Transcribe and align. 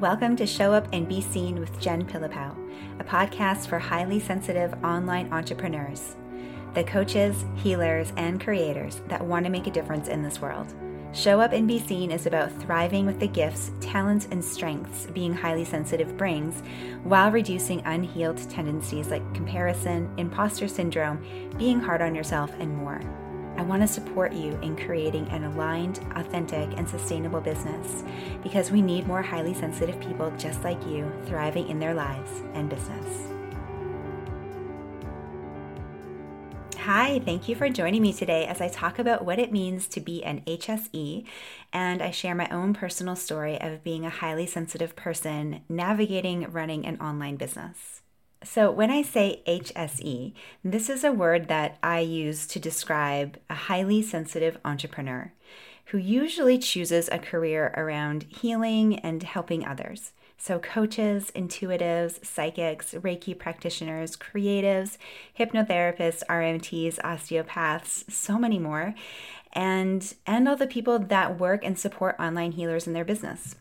Welcome 0.00 0.34
to 0.36 0.46
Show 0.46 0.72
Up 0.72 0.88
and 0.94 1.06
Be 1.06 1.20
Seen 1.20 1.60
with 1.60 1.78
Jen 1.78 2.06
Pillipow, 2.06 2.56
a 3.00 3.04
podcast 3.04 3.66
for 3.66 3.78
highly 3.78 4.18
sensitive 4.18 4.72
online 4.82 5.30
entrepreneurs, 5.30 6.16
the 6.72 6.84
coaches, 6.84 7.44
healers, 7.56 8.10
and 8.16 8.40
creators 8.40 9.02
that 9.08 9.22
want 9.22 9.44
to 9.44 9.50
make 9.50 9.66
a 9.66 9.70
difference 9.70 10.08
in 10.08 10.22
this 10.22 10.40
world. 10.40 10.74
Show 11.12 11.38
Up 11.38 11.52
and 11.52 11.68
Be 11.68 11.78
Seen 11.78 12.10
is 12.10 12.24
about 12.24 12.50
thriving 12.62 13.04
with 13.04 13.20
the 13.20 13.28
gifts, 13.28 13.72
talents, 13.80 14.26
and 14.30 14.42
strengths 14.42 15.04
being 15.08 15.34
highly 15.34 15.66
sensitive 15.66 16.16
brings 16.16 16.62
while 17.02 17.30
reducing 17.30 17.84
unhealed 17.84 18.38
tendencies 18.48 19.08
like 19.08 19.34
comparison, 19.34 20.10
imposter 20.16 20.66
syndrome, 20.66 21.22
being 21.58 21.78
hard 21.78 22.00
on 22.00 22.14
yourself, 22.14 22.50
and 22.58 22.74
more. 22.74 23.02
I 23.60 23.62
want 23.62 23.82
to 23.82 23.86
support 23.86 24.32
you 24.32 24.58
in 24.62 24.74
creating 24.74 25.28
an 25.28 25.44
aligned, 25.44 25.98
authentic, 26.16 26.70
and 26.78 26.88
sustainable 26.88 27.42
business 27.42 28.02
because 28.42 28.70
we 28.70 28.80
need 28.80 29.06
more 29.06 29.20
highly 29.20 29.52
sensitive 29.52 30.00
people 30.00 30.32
just 30.38 30.64
like 30.64 30.82
you 30.86 31.12
thriving 31.26 31.68
in 31.68 31.78
their 31.78 31.92
lives 31.92 32.30
and 32.54 32.70
business. 32.70 33.28
Hi, 36.78 37.18
thank 37.18 37.50
you 37.50 37.54
for 37.54 37.68
joining 37.68 38.00
me 38.00 38.14
today 38.14 38.46
as 38.46 38.62
I 38.62 38.68
talk 38.68 38.98
about 38.98 39.26
what 39.26 39.38
it 39.38 39.52
means 39.52 39.88
to 39.88 40.00
be 40.00 40.24
an 40.24 40.40
HSE 40.46 41.26
and 41.70 42.00
I 42.00 42.12
share 42.12 42.34
my 42.34 42.48
own 42.48 42.72
personal 42.72 43.14
story 43.14 43.60
of 43.60 43.84
being 43.84 44.06
a 44.06 44.10
highly 44.10 44.46
sensitive 44.46 44.96
person 44.96 45.60
navigating 45.68 46.50
running 46.50 46.86
an 46.86 46.98
online 46.98 47.36
business. 47.36 48.00
So, 48.42 48.70
when 48.70 48.90
I 48.90 49.02
say 49.02 49.42
HSE, 49.46 50.32
this 50.64 50.88
is 50.88 51.04
a 51.04 51.12
word 51.12 51.48
that 51.48 51.76
I 51.82 52.00
use 52.00 52.46
to 52.46 52.58
describe 52.58 53.38
a 53.50 53.54
highly 53.54 54.00
sensitive 54.00 54.56
entrepreneur 54.64 55.34
who 55.86 55.98
usually 55.98 56.56
chooses 56.56 57.10
a 57.12 57.18
career 57.18 57.74
around 57.76 58.22
healing 58.28 58.98
and 59.00 59.22
helping 59.22 59.66
others. 59.66 60.12
So, 60.38 60.58
coaches, 60.58 61.30
intuitives, 61.36 62.24
psychics, 62.24 62.94
Reiki 62.94 63.38
practitioners, 63.38 64.16
creatives, 64.16 64.96
hypnotherapists, 65.38 66.22
RMTs, 66.30 66.98
osteopaths, 67.04 68.06
so 68.08 68.38
many 68.38 68.58
more, 68.58 68.94
and, 69.52 70.14
and 70.26 70.48
all 70.48 70.56
the 70.56 70.66
people 70.66 70.98
that 70.98 71.38
work 71.38 71.62
and 71.62 71.78
support 71.78 72.16
online 72.18 72.52
healers 72.52 72.86
in 72.86 72.94
their 72.94 73.04
business. 73.04 73.54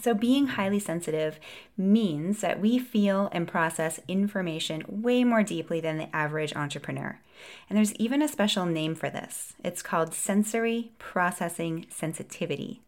So, 0.00 0.14
being 0.14 0.48
highly 0.48 0.80
sensitive 0.80 1.38
means 1.76 2.40
that 2.40 2.60
we 2.60 2.78
feel 2.78 3.28
and 3.32 3.46
process 3.46 4.00
information 4.08 4.84
way 4.88 5.24
more 5.24 5.42
deeply 5.42 5.80
than 5.80 5.98
the 5.98 6.14
average 6.14 6.54
entrepreneur. 6.54 7.20
And 7.68 7.76
there's 7.76 7.94
even 7.94 8.22
a 8.22 8.28
special 8.28 8.66
name 8.66 8.94
for 8.94 9.10
this 9.10 9.54
it's 9.62 9.82
called 9.82 10.14
sensory 10.14 10.92
processing 10.98 11.86
sensitivity. 11.90 12.82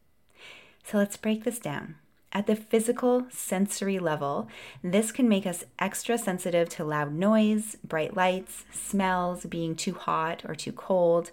So, 0.84 0.98
let's 0.98 1.16
break 1.16 1.44
this 1.44 1.58
down. 1.58 1.96
At 2.32 2.46
the 2.46 2.56
physical 2.56 3.26
sensory 3.30 3.98
level, 3.98 4.48
this 4.82 5.10
can 5.10 5.28
make 5.28 5.46
us 5.46 5.64
extra 5.78 6.18
sensitive 6.18 6.68
to 6.70 6.84
loud 6.84 7.14
noise, 7.14 7.76
bright 7.82 8.16
lights, 8.16 8.64
smells, 8.72 9.46
being 9.46 9.74
too 9.74 9.94
hot 9.94 10.42
or 10.46 10.54
too 10.54 10.72
cold 10.72 11.30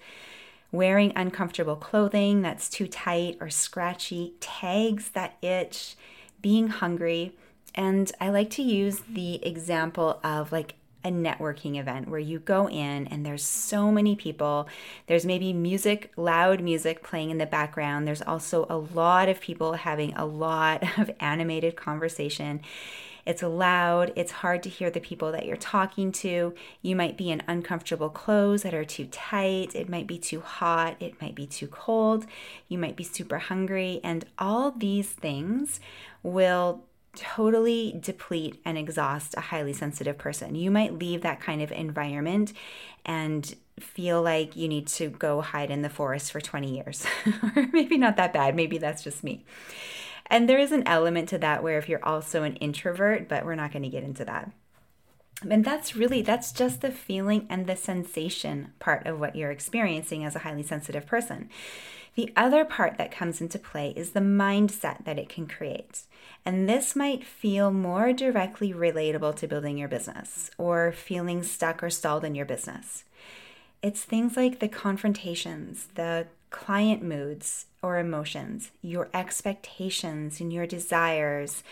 wearing 0.73 1.13
uncomfortable 1.16 1.75
clothing 1.77 2.41
that's 2.41 2.67
too 2.67 2.88
tight 2.88 3.38
or 3.39 3.49
scratchy, 3.49 4.33
tags 4.41 5.11
that 5.11 5.38
itch, 5.41 5.95
being 6.41 6.67
hungry. 6.67 7.31
And 7.75 8.11
I 8.19 8.29
like 8.29 8.49
to 8.52 8.63
use 8.63 9.01
the 9.07 9.45
example 9.45 10.19
of 10.23 10.51
like 10.51 10.73
a 11.05 11.09
networking 11.09 11.79
event 11.79 12.07
where 12.09 12.19
you 12.19 12.39
go 12.39 12.67
in 12.67 13.07
and 13.07 13.25
there's 13.25 13.44
so 13.44 13.91
many 13.91 14.16
people. 14.16 14.67
There's 15.07 15.25
maybe 15.25 15.53
music, 15.53 16.11
loud 16.17 16.61
music 16.61 17.03
playing 17.03 17.29
in 17.29 17.38
the 17.38 17.45
background. 17.45 18.07
There's 18.07 18.21
also 18.21 18.66
a 18.69 18.77
lot 18.77 19.29
of 19.29 19.39
people 19.39 19.73
having 19.73 20.13
a 20.16 20.25
lot 20.25 20.83
of 20.97 21.11
animated 21.19 21.75
conversation. 21.75 22.61
It's 23.25 23.41
loud, 23.41 24.11
it's 24.16 24.31
hard 24.31 24.63
to 24.63 24.69
hear 24.69 24.89
the 24.89 24.99
people 24.99 25.31
that 25.31 25.45
you're 25.45 25.55
talking 25.55 26.11
to. 26.13 26.53
You 26.81 26.95
might 26.95 27.17
be 27.17 27.31
in 27.31 27.41
uncomfortable 27.47 28.09
clothes 28.09 28.63
that 28.63 28.73
are 28.73 28.84
too 28.84 29.06
tight, 29.06 29.75
it 29.75 29.89
might 29.89 30.07
be 30.07 30.17
too 30.17 30.41
hot, 30.41 30.97
it 31.00 31.22
might 31.22 31.35
be 31.35 31.47
too 31.47 31.67
cold, 31.67 32.25
you 32.67 32.78
might 32.78 32.95
be 32.95 33.03
super 33.03 33.38
hungry, 33.38 34.01
and 34.03 34.25
all 34.38 34.72
these 34.72 35.09
things 35.09 35.79
will 36.22 36.84
totally 37.16 37.95
deplete 38.00 38.59
and 38.66 38.78
exhaust 38.78 39.35
a 39.38 39.41
highly 39.41 39.73
sensitive 39.73 40.17
person. 40.17 40.55
You 40.55 40.72
might 40.72 40.97
leave 40.97 41.22
that 41.22 41.40
kind 41.40 41.61
of 41.61 41.72
environment 41.72 42.53
and 43.05 43.55
feel 43.79 44.22
like 44.22 44.55
you 44.55 44.67
need 44.67 44.88
to 44.88 45.09
go 45.09 45.41
hide 45.41 45.72
in 45.72 45.81
the 45.81 45.90
forest 45.90 46.31
for 46.31 46.41
20 46.41 46.75
years. 46.75 47.05
or 47.55 47.67
maybe 47.72 47.97
not 47.97 48.17
that 48.17 48.34
bad, 48.34 48.55
maybe 48.55 48.78
that's 48.78 49.03
just 49.03 49.23
me. 49.23 49.45
And 50.28 50.47
there 50.47 50.59
is 50.59 50.72
an 50.72 50.88
element 50.88 51.29
to 51.29 51.38
that 51.39 51.63
where 51.63 51.78
if 51.78 51.89
you're 51.89 52.03
also 52.03 52.44
an 52.44 52.56
introvert, 52.57 53.28
but 53.28 53.45
we're 53.45 53.56
not 53.56 53.72
going 53.72 53.84
to 53.84 53.89
get 53.89 54.03
into 54.03 54.25
that. 54.25 54.51
And 55.50 55.66
that's 55.66 55.95
really, 55.95 56.22
that's 56.22 56.51
just 56.51 56.81
the 56.81 56.91
feeling 56.91 57.45
and 57.50 57.67
the 57.67 57.75
sensation 57.75 58.72
part 58.79 59.06
of 59.06 59.19
what 59.19 59.35
you're 59.35 59.51
experiencing 59.51 60.23
as 60.23 60.35
a 60.35 60.39
highly 60.39 60.63
sensitive 60.63 61.06
person. 61.06 61.50
The 62.16 62.31
other 62.35 62.63
part 62.63 62.97
that 62.97 63.11
comes 63.11 63.41
into 63.41 63.57
play 63.57 63.94
is 63.95 64.11
the 64.11 64.19
mindset 64.19 65.03
that 65.06 65.17
it 65.17 65.29
can 65.29 65.47
create. 65.47 66.03
And 66.45 66.69
this 66.69 66.95
might 66.95 67.25
feel 67.25 67.72
more 67.72 68.13
directly 68.13 68.72
relatable 68.72 69.35
to 69.38 69.47
building 69.47 69.78
your 69.78 69.88
business 69.88 70.51
or 70.57 70.91
feeling 70.91 71.41
stuck 71.41 71.81
or 71.81 71.90
stalled 71.90 72.23
in 72.23 72.35
your 72.35 72.45
business. 72.45 73.03
It's 73.81 74.03
things 74.03 74.38
like 74.38 74.59
the 74.59 74.67
confrontations, 74.67 75.88
the 75.95 76.28
client 76.53 77.03
moods 77.03 77.66
or 77.81 77.97
emotions, 77.97 78.72
your 78.81 79.09
expectations 79.14 80.40
and 80.40 80.53
your 80.53 80.66
desires, 80.66 81.64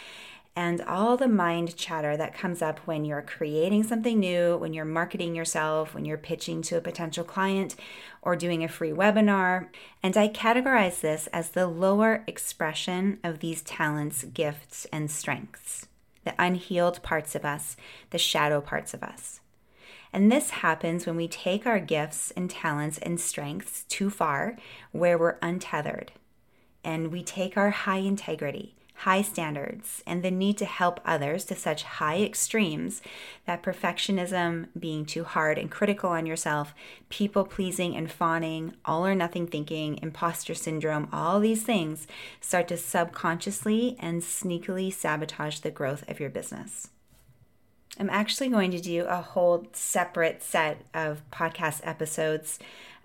and 0.54 0.82
all 0.82 1.16
the 1.16 1.30
mind 1.30 1.78
chatter 1.78 2.18
that 2.18 2.34
comes 2.34 2.62
up 2.62 2.80
when 2.80 3.06
you're 3.06 3.22
creating 3.22 3.84
something 3.84 4.20
new, 4.20 4.58
when 4.58 4.74
you're 4.74 4.84
marketing 4.84 5.34
yourself, 5.34 5.94
when 5.94 6.04
you're 6.04 6.18
pitching 6.18 6.62
to 6.64 6.76
a 6.76 6.82
potential 6.82 7.24
client, 7.24 7.76
or 8.22 8.36
doing 8.36 8.64
a 8.64 8.68
free 8.68 8.92
webinar. 8.92 9.68
And 10.04 10.18
I 10.18 10.28
categorize 10.28 11.00
this 11.00 11.28
as 11.28 11.52
the 11.52 11.68
lower 11.68 12.26
expression 12.28 13.20
of 13.24 13.40
these 13.40 13.62
talents, 13.62 14.26
gifts, 14.26 14.86
and 14.92 15.10
strengths, 15.10 15.88
the 16.26 16.34
unhealed 16.38 17.02
parts 17.04 17.36
of 17.36 17.46
us, 17.46 17.78
the 18.10 18.18
shadow 18.18 18.60
parts 18.60 18.94
of 18.94 19.04
us. 19.04 19.41
And 20.14 20.32
this 20.32 20.50
happens 20.50 21.06
when 21.06 21.16
we 21.16 21.28
take 21.28 21.66
our 21.66 21.80
gifts 21.80 22.32
and 22.32 22.50
talents 22.50 22.98
and 22.98 23.20
strengths 23.20 23.84
too 23.84 24.10
far, 24.10 24.58
where 24.92 25.18
we're 25.18 25.38
untethered. 25.42 26.12
And 26.84 27.12
we 27.12 27.24
take 27.24 27.56
our 27.56 27.70
high 27.70 27.98
integrity, 28.00 28.76
high 28.96 29.22
standards, 29.22 30.04
and 30.06 30.22
the 30.22 30.30
need 30.30 30.58
to 30.58 30.66
help 30.66 31.00
others 31.06 31.46
to 31.46 31.56
such 31.56 31.84
high 31.84 32.22
extremes 32.22 33.02
that 33.46 33.64
perfectionism, 33.64 34.68
being 34.78 35.06
too 35.06 35.24
hard 35.24 35.58
and 35.58 35.72
critical 35.72 36.10
on 36.10 36.26
yourself, 36.26 36.76
people 37.10 37.46
pleasing 37.46 37.96
and 37.96 38.12
fawning, 38.12 38.76
all 38.84 39.06
or 39.06 39.16
nothing 39.16 39.48
thinking, 39.48 39.98
imposter 40.02 40.54
syndrome, 40.54 41.08
all 41.14 41.40
these 41.40 41.64
things 41.64 42.06
start 42.42 42.68
to 42.68 42.78
subconsciously 42.78 43.96
and 44.00 44.22
sneakily 44.22 44.92
sabotage 44.92 45.60
the 45.60 45.72
growth 45.72 46.08
of 46.10 46.20
your 46.20 46.30
business. 46.30 46.90
I'm 48.02 48.10
actually 48.10 48.50
going 48.50 48.72
to 48.72 48.82
do 48.82 49.06
a 49.06 49.22
whole 49.22 49.68
separate 49.74 50.42
set 50.42 50.82
of 50.92 51.22
podcast 51.30 51.82
episodes 51.84 52.58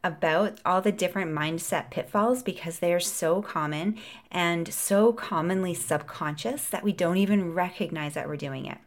about 0.02 0.58
all 0.64 0.80
the 0.80 0.90
different 0.90 1.36
mindset 1.36 1.90
pitfalls 1.90 2.42
because 2.42 2.78
they 2.78 2.94
are 2.94 3.00
so 3.00 3.42
common 3.42 3.98
and 4.30 4.72
so 4.72 5.12
commonly 5.12 5.74
subconscious 5.74 6.70
that 6.70 6.82
we 6.82 6.92
don't 6.92 7.18
even 7.18 7.52
recognize 7.52 8.14
that 8.14 8.26
we're 8.26 8.38
doing 8.38 8.64
it. 8.64 8.78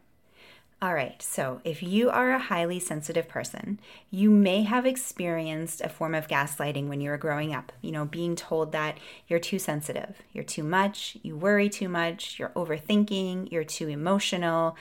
All 0.82 0.94
right, 0.94 1.20
so 1.22 1.60
if 1.62 1.80
you 1.80 2.10
are 2.10 2.32
a 2.32 2.38
highly 2.40 2.80
sensitive 2.80 3.28
person, 3.28 3.78
you 4.10 4.30
may 4.30 4.62
have 4.62 4.86
experienced 4.86 5.80
a 5.82 5.90
form 5.90 6.14
of 6.14 6.26
gaslighting 6.26 6.88
when 6.88 7.00
you 7.00 7.10
were 7.10 7.18
growing 7.18 7.54
up. 7.54 7.70
You 7.82 7.92
know, 7.92 8.06
being 8.06 8.34
told 8.34 8.72
that 8.72 8.98
you're 9.28 9.38
too 9.38 9.60
sensitive, 9.60 10.16
you're 10.32 10.42
too 10.42 10.64
much, 10.64 11.18
you 11.22 11.36
worry 11.36 11.68
too 11.68 11.88
much, 11.88 12.38
you're 12.38 12.48
overthinking, 12.56 13.52
you're 13.52 13.62
too 13.62 13.88
emotional, 13.88 14.74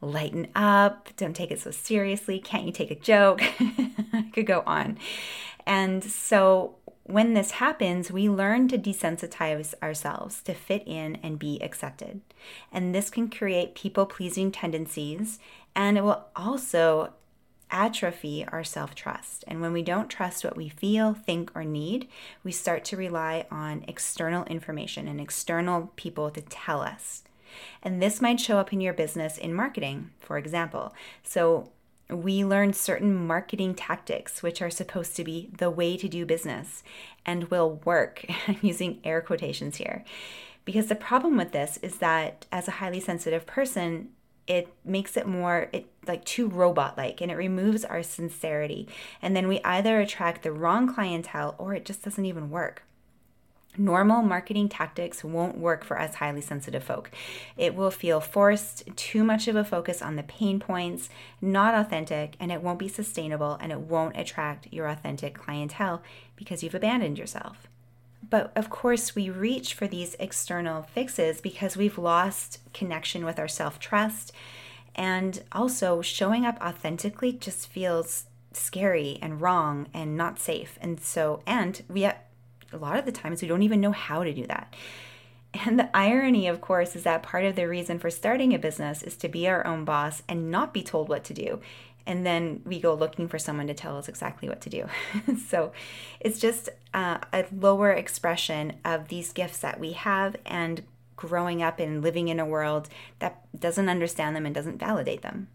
lighten 0.00 0.48
up, 0.54 1.08
don't 1.16 1.34
take 1.34 1.50
it 1.50 1.60
so 1.60 1.70
seriously, 1.70 2.38
can't 2.38 2.64
you 2.64 2.72
take 2.72 2.90
a 2.90 2.94
joke? 2.94 3.42
I 4.12 4.30
could 4.32 4.46
go 4.46 4.62
on. 4.66 4.98
And 5.66 6.02
so 6.02 6.76
when 7.04 7.34
this 7.34 7.52
happens, 7.52 8.10
we 8.10 8.28
learn 8.28 8.68
to 8.68 8.78
desensitize 8.78 9.74
ourselves 9.82 10.42
to 10.42 10.54
fit 10.54 10.82
in 10.86 11.16
and 11.16 11.38
be 11.38 11.62
accepted. 11.62 12.20
And 12.72 12.94
this 12.94 13.10
can 13.10 13.28
create 13.28 13.74
people 13.74 14.06
pleasing 14.06 14.52
tendencies 14.52 15.38
and 15.74 15.98
it 15.98 16.04
will 16.04 16.26
also 16.34 17.12
atrophy 17.70 18.44
our 18.48 18.64
self 18.64 18.94
trust. 18.94 19.44
And 19.46 19.60
when 19.60 19.72
we 19.72 19.82
don't 19.82 20.08
trust 20.08 20.44
what 20.44 20.56
we 20.56 20.68
feel, 20.68 21.14
think, 21.14 21.50
or 21.54 21.64
need, 21.64 22.08
we 22.42 22.52
start 22.52 22.84
to 22.86 22.96
rely 22.96 23.46
on 23.50 23.84
external 23.86 24.44
information 24.44 25.08
and 25.08 25.20
external 25.20 25.92
people 25.96 26.30
to 26.30 26.40
tell 26.40 26.80
us. 26.80 27.22
And 27.82 28.02
this 28.02 28.20
might 28.20 28.40
show 28.40 28.58
up 28.58 28.72
in 28.72 28.80
your 28.80 28.92
business 28.92 29.38
in 29.38 29.54
marketing, 29.54 30.10
for 30.18 30.38
example. 30.38 30.94
So, 31.22 31.70
we 32.08 32.44
learn 32.44 32.72
certain 32.72 33.14
marketing 33.14 33.74
tactics, 33.74 34.42
which 34.42 34.60
are 34.60 34.70
supposed 34.70 35.14
to 35.16 35.24
be 35.24 35.48
the 35.56 35.70
way 35.70 35.96
to 35.96 36.08
do 36.08 36.26
business 36.26 36.82
and 37.24 37.44
will 37.50 37.80
work. 37.84 38.24
I'm 38.48 38.58
using 38.62 39.00
air 39.04 39.20
quotations 39.20 39.76
here. 39.76 40.04
Because 40.64 40.86
the 40.86 40.94
problem 40.94 41.36
with 41.36 41.52
this 41.52 41.78
is 41.82 41.96
that 41.98 42.46
as 42.52 42.68
a 42.68 42.72
highly 42.72 43.00
sensitive 43.00 43.46
person, 43.46 44.10
it 44.46 44.68
makes 44.84 45.16
it 45.16 45.26
more 45.26 45.68
it 45.72 45.86
like 46.06 46.24
too 46.24 46.48
robot 46.48 46.96
like 46.96 47.20
and 47.20 47.30
it 47.30 47.36
removes 47.36 47.84
our 47.84 48.02
sincerity 48.02 48.88
and 49.22 49.36
then 49.36 49.46
we 49.46 49.60
either 49.62 50.00
attract 50.00 50.42
the 50.42 50.50
wrong 50.50 50.92
clientele 50.92 51.54
or 51.56 51.72
it 51.72 51.84
just 51.84 52.02
doesn't 52.02 52.24
even 52.24 52.50
work 52.50 52.82
Normal 53.78 54.22
marketing 54.22 54.68
tactics 54.68 55.22
won't 55.22 55.56
work 55.56 55.84
for 55.84 55.98
us 55.98 56.16
highly 56.16 56.40
sensitive 56.40 56.82
folk. 56.82 57.10
It 57.56 57.76
will 57.76 57.92
feel 57.92 58.20
forced, 58.20 58.84
too 58.96 59.22
much 59.22 59.46
of 59.46 59.54
a 59.54 59.64
focus 59.64 60.02
on 60.02 60.16
the 60.16 60.24
pain 60.24 60.58
points, 60.58 61.08
not 61.40 61.74
authentic, 61.74 62.34
and 62.40 62.50
it 62.50 62.62
won't 62.62 62.80
be 62.80 62.88
sustainable 62.88 63.56
and 63.60 63.70
it 63.70 63.80
won't 63.80 64.16
attract 64.16 64.72
your 64.72 64.88
authentic 64.88 65.34
clientele 65.34 66.02
because 66.34 66.62
you've 66.64 66.74
abandoned 66.74 67.16
yourself. 67.16 67.68
But 68.28 68.52
of 68.56 68.70
course, 68.70 69.14
we 69.14 69.30
reach 69.30 69.74
for 69.74 69.86
these 69.86 70.16
external 70.18 70.82
fixes 70.82 71.40
because 71.40 71.76
we've 71.76 71.98
lost 71.98 72.58
connection 72.74 73.24
with 73.24 73.38
our 73.38 73.48
self 73.48 73.78
trust. 73.78 74.32
And 74.96 75.42
also, 75.52 76.02
showing 76.02 76.44
up 76.44 76.60
authentically 76.60 77.32
just 77.32 77.68
feels 77.68 78.24
scary 78.52 79.18
and 79.22 79.40
wrong 79.40 79.86
and 79.94 80.16
not 80.16 80.40
safe. 80.40 80.76
And 80.82 81.00
so, 81.00 81.42
and 81.46 81.82
we, 81.88 82.08
a 82.72 82.76
lot 82.76 82.98
of 82.98 83.04
the 83.04 83.12
times, 83.12 83.42
we 83.42 83.48
don't 83.48 83.62
even 83.62 83.80
know 83.80 83.92
how 83.92 84.24
to 84.24 84.32
do 84.32 84.46
that. 84.46 84.74
And 85.52 85.78
the 85.78 85.94
irony, 85.96 86.46
of 86.46 86.60
course, 86.60 86.94
is 86.94 87.02
that 87.02 87.24
part 87.24 87.44
of 87.44 87.56
the 87.56 87.66
reason 87.66 87.98
for 87.98 88.08
starting 88.08 88.54
a 88.54 88.58
business 88.58 89.02
is 89.02 89.16
to 89.16 89.28
be 89.28 89.48
our 89.48 89.66
own 89.66 89.84
boss 89.84 90.22
and 90.28 90.50
not 90.50 90.72
be 90.72 90.82
told 90.82 91.08
what 91.08 91.24
to 91.24 91.34
do 91.34 91.60
and 92.06 92.26
then 92.26 92.60
we 92.64 92.80
go 92.80 92.94
looking 92.94 93.28
for 93.28 93.38
someone 93.38 93.66
to 93.66 93.74
tell 93.74 93.96
us 93.96 94.08
exactly 94.08 94.48
what 94.48 94.60
to 94.62 94.70
do. 94.70 94.86
so 95.48 95.72
it's 96.18 96.38
just 96.38 96.68
uh, 96.94 97.18
a 97.32 97.44
lower 97.56 97.92
expression 97.92 98.74
of 98.84 99.08
these 99.08 99.32
gifts 99.32 99.58
that 99.58 99.78
we 99.78 99.92
have 99.92 100.36
and 100.44 100.82
growing 101.16 101.62
up 101.62 101.78
and 101.78 102.02
living 102.02 102.28
in 102.28 102.40
a 102.40 102.46
world 102.46 102.88
that 103.18 103.44
doesn't 103.58 103.88
understand 103.88 104.34
them 104.34 104.46
and 104.46 104.54
doesn't 104.54 104.78
validate 104.78 105.22
them. 105.22 105.48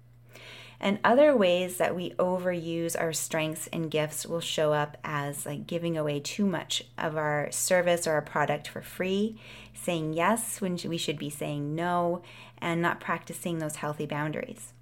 And 0.79 0.99
other 1.03 1.35
ways 1.35 1.77
that 1.77 1.95
we 1.95 2.11
overuse 2.11 2.99
our 2.99 3.13
strengths 3.13 3.67
and 3.67 3.89
gifts 3.89 4.25
will 4.25 4.41
show 4.41 4.73
up 4.73 4.97
as 5.03 5.45
like 5.45 5.67
giving 5.67 5.97
away 5.97 6.19
too 6.19 6.45
much 6.45 6.83
of 6.97 7.15
our 7.15 7.49
service 7.51 8.05
or 8.05 8.13
our 8.13 8.21
product 8.21 8.67
for 8.67 8.81
free, 8.81 9.39
saying 9.73 10.13
yes 10.13 10.59
when 10.59 10.77
we 10.85 10.97
should 10.97 11.17
be 11.17 11.29
saying 11.29 11.75
no, 11.75 12.21
and 12.57 12.81
not 12.81 12.99
practicing 12.99 13.59
those 13.59 13.77
healthy 13.77 14.05
boundaries. 14.05 14.73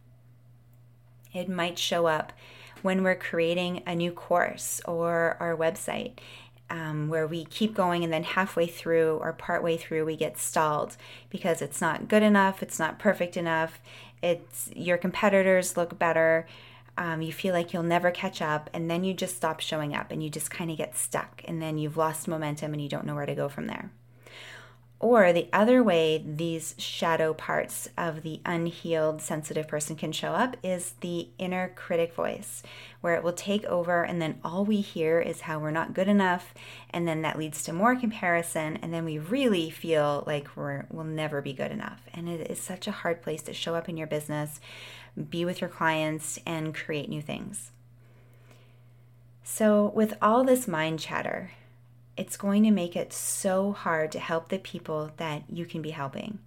It 1.33 1.49
might 1.49 1.79
show 1.79 2.05
up 2.05 2.33
when 2.81 3.03
we're 3.03 3.15
creating 3.15 3.81
a 3.87 3.95
new 3.95 4.11
course 4.11 4.81
or 4.85 5.37
our 5.39 5.55
website. 5.55 6.13
Um, 6.69 7.07
where 7.07 7.27
we 7.27 7.45
keep 7.45 7.75
going 7.75 8.03
and 8.03 8.11
then 8.11 8.23
halfway 8.23 8.65
through 8.65 9.17
or 9.17 9.31
partway 9.33 9.77
through 9.77 10.05
we 10.05 10.15
get 10.15 10.39
stalled 10.39 10.97
because 11.29 11.61
it's 11.61 11.81
not 11.81 12.07
good 12.07 12.23
enough, 12.23 12.63
it's 12.63 12.79
not 12.79 12.97
perfect 12.97 13.37
enough, 13.37 13.79
it's 14.23 14.69
your 14.73 14.97
competitors 14.97 15.77
look 15.77 15.99
better, 15.99 16.47
um, 16.97 17.21
you 17.21 17.33
feel 17.33 17.53
like 17.53 17.73
you'll 17.73 17.83
never 17.83 18.11
catch 18.11 18.41
up, 18.41 18.69
and 18.73 18.89
then 18.89 19.03
you 19.03 19.13
just 19.13 19.35
stop 19.35 19.59
showing 19.59 19.95
up 19.95 20.11
and 20.11 20.23
you 20.23 20.29
just 20.29 20.49
kind 20.49 20.71
of 20.71 20.77
get 20.77 20.95
stuck, 20.97 21.41
and 21.45 21.61
then 21.61 21.77
you've 21.77 21.97
lost 21.97 22.27
momentum 22.27 22.73
and 22.73 22.81
you 22.81 22.89
don't 22.89 23.05
know 23.05 23.15
where 23.15 23.25
to 23.25 23.35
go 23.35 23.49
from 23.49 23.67
there. 23.67 23.91
Or 25.03 25.33
the 25.33 25.49
other 25.51 25.83
way 25.83 26.23
these 26.25 26.75
shadow 26.77 27.33
parts 27.33 27.89
of 27.97 28.21
the 28.23 28.39
unhealed 28.45 29.21
sensitive 29.21 29.67
person 29.67 29.97
can 29.97 30.13
show 30.13 30.31
up 30.31 30.55
is 30.63 30.93
the 31.01 31.27
inner 31.37 31.73
critic 31.75 32.13
voice, 32.13 32.63
where 33.01 33.13
it 33.15 33.21
will 33.21 33.33
take 33.33 33.65
over, 33.65 34.03
and 34.03 34.21
then 34.21 34.39
all 34.45 34.63
we 34.63 34.79
hear 34.79 35.19
is 35.19 35.41
how 35.41 35.59
we're 35.59 35.71
not 35.71 35.93
good 35.93 36.07
enough, 36.07 36.53
and 36.89 37.05
then 37.05 37.21
that 37.21 37.37
leads 37.37 37.63
to 37.63 37.73
more 37.73 37.97
comparison, 37.97 38.77
and 38.77 38.93
then 38.93 39.03
we 39.03 39.19
really 39.19 39.69
feel 39.69 40.23
like 40.25 40.55
we're, 40.55 40.85
we'll 40.89 41.03
never 41.03 41.41
be 41.41 41.51
good 41.51 41.73
enough. 41.73 42.03
And 42.13 42.29
it 42.29 42.49
is 42.49 42.61
such 42.61 42.87
a 42.87 42.91
hard 42.91 43.21
place 43.21 43.41
to 43.41 43.53
show 43.53 43.75
up 43.75 43.89
in 43.89 43.97
your 43.97 44.07
business, 44.07 44.61
be 45.29 45.43
with 45.43 45.59
your 45.59 45.69
clients, 45.69 46.39
and 46.45 46.73
create 46.73 47.09
new 47.09 47.21
things. 47.21 47.71
So, 49.43 49.91
with 49.93 50.13
all 50.21 50.45
this 50.45 50.65
mind 50.65 51.01
chatter, 51.01 51.51
it's 52.15 52.37
going 52.37 52.63
to 52.63 52.71
make 52.71 52.95
it 52.95 53.11
so 53.11 53.71
hard 53.71 54.11
to 54.11 54.19
help 54.19 54.49
the 54.49 54.59
people 54.59 55.11
that 55.17 55.43
you 55.49 55.65
can 55.65 55.81
be 55.81 55.91
helping. 55.91 56.39